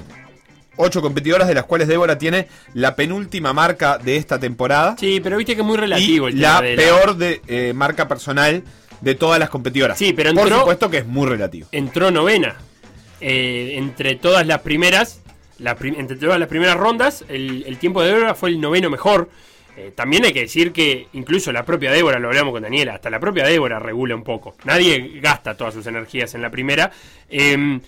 Ocho 0.75 1.03
competidoras 1.03 1.47
de 1.47 1.53
las 1.53 1.65
cuales 1.65 1.87
Débora 1.87 2.17
tiene 2.17 2.47
la 2.73 2.95
penúltima 2.95 3.53
marca 3.53 3.99
de 3.99 4.15
esta 4.17 4.39
temporada. 4.39 4.95
Sí, 4.99 5.19
pero 5.21 5.37
viste 5.37 5.53
que 5.53 5.61
es 5.61 5.67
muy 5.67 5.77
relativo 5.77 6.29
y 6.29 6.31
el 6.31 6.41
la 6.41 6.61
peor 6.61 7.15
de 7.15 7.41
eh, 7.47 7.73
marca 7.75 8.07
personal 8.07 8.63
de 8.99 9.13
todas 9.13 9.39
las 9.39 9.51
competidoras. 9.51 9.99
Sí, 9.99 10.13
pero 10.13 10.33
Por 10.33 10.47
entró- 10.47 10.59
supuesto 10.61 10.89
que 10.89 10.97
es 10.97 11.05
muy 11.05 11.27
relativo. 11.27 11.67
entró 11.71 12.09
novena. 12.09 12.55
Eh, 13.21 13.73
entre 13.77 14.15
todas 14.15 14.47
las 14.47 14.61
primeras, 14.61 15.21
la 15.59 15.75
prim- 15.75 15.93
entre 15.99 16.17
todas 16.17 16.39
las 16.39 16.49
primeras 16.49 16.75
rondas, 16.75 17.23
el, 17.29 17.63
el 17.67 17.77
tiempo 17.77 18.01
de 18.01 18.11
Débora 18.11 18.33
fue 18.33 18.49
el 18.49 18.59
noveno 18.59 18.89
mejor. 18.89 19.29
Eh, 19.75 19.91
también 19.95 20.23
hay 20.23 20.33
que 20.33 20.41
decir 20.41 20.71
que 20.71 21.07
incluso 21.13 21.51
la 21.51 21.65
propia 21.65 21.91
Débora, 21.91 22.19
lo 22.19 22.27
hablamos 22.27 22.53
con 22.53 22.61
Daniela, 22.61 22.93
hasta 22.93 23.09
la 23.09 23.19
propia 23.19 23.45
Débora 23.45 23.79
regula 23.79 24.15
un 24.15 24.23
poco. 24.23 24.55
Nadie 24.65 25.19
gasta 25.19 25.57
todas 25.57 25.73
sus 25.73 25.87
energías 25.87 26.35
en 26.35 26.41
la 26.41 26.51
primera. 26.51 26.91
Eh, 27.29 27.79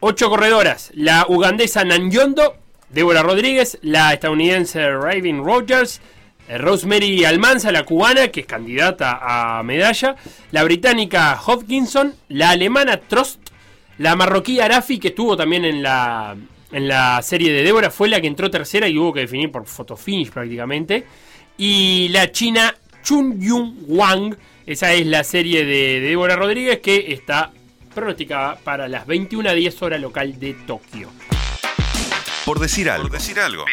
ocho 0.00 0.30
corredoras, 0.30 0.90
la 0.94 1.26
ugandesa 1.28 1.84
Nanyondo, 1.84 2.56
Débora 2.88 3.22
Rodríguez, 3.22 3.78
la 3.82 4.12
estadounidense 4.14 4.90
Raven 4.90 5.44
Rogers, 5.44 6.00
eh, 6.48 6.56
Rosemary 6.56 7.24
Almanza, 7.24 7.70
la 7.70 7.84
cubana, 7.84 8.28
que 8.28 8.40
es 8.40 8.46
candidata 8.46 9.20
a 9.22 9.62
medalla, 9.62 10.16
la 10.52 10.64
británica 10.64 11.38
Hodgkinson, 11.40 12.14
la 12.28 12.50
alemana 12.50 12.96
Trost, 12.96 13.40
la 13.98 14.16
marroquí 14.16 14.58
Arafi, 14.58 14.98
que 14.98 15.08
estuvo 15.08 15.36
también 15.36 15.66
en 15.66 15.82
la, 15.82 16.34
en 16.72 16.88
la 16.88 17.20
serie 17.22 17.52
de 17.52 17.62
Débora, 17.62 17.90
fue 17.90 18.08
la 18.08 18.20
que 18.20 18.26
entró 18.26 18.50
tercera 18.50 18.88
y 18.88 18.98
hubo 18.98 19.12
que 19.12 19.20
definir 19.20 19.50
por 19.50 19.66
fotofinish 19.66 20.30
prácticamente. 20.30 21.04
Y 21.58 22.08
la 22.08 22.30
china 22.30 22.74
Chun 23.02 23.40
Yung 23.40 23.76
Wang, 23.86 24.36
esa 24.66 24.92
es 24.92 25.06
la 25.06 25.24
serie 25.24 25.64
de, 25.64 26.00
de 26.00 26.08
Débora 26.08 26.36
Rodríguez 26.36 26.80
que 26.80 27.12
está 27.12 27.52
pronosticada 27.94 28.56
para 28.56 28.88
las 28.88 29.06
21 29.06 29.48
a 29.48 29.52
10 29.52 29.82
hora 29.82 29.98
local 29.98 30.38
de 30.38 30.54
Tokio. 30.54 31.10
Por 32.44 32.58
decir 32.58 32.88
algo. 32.90 33.08
Por 33.08 33.18
decir 33.18 33.38
algo. 33.38 33.64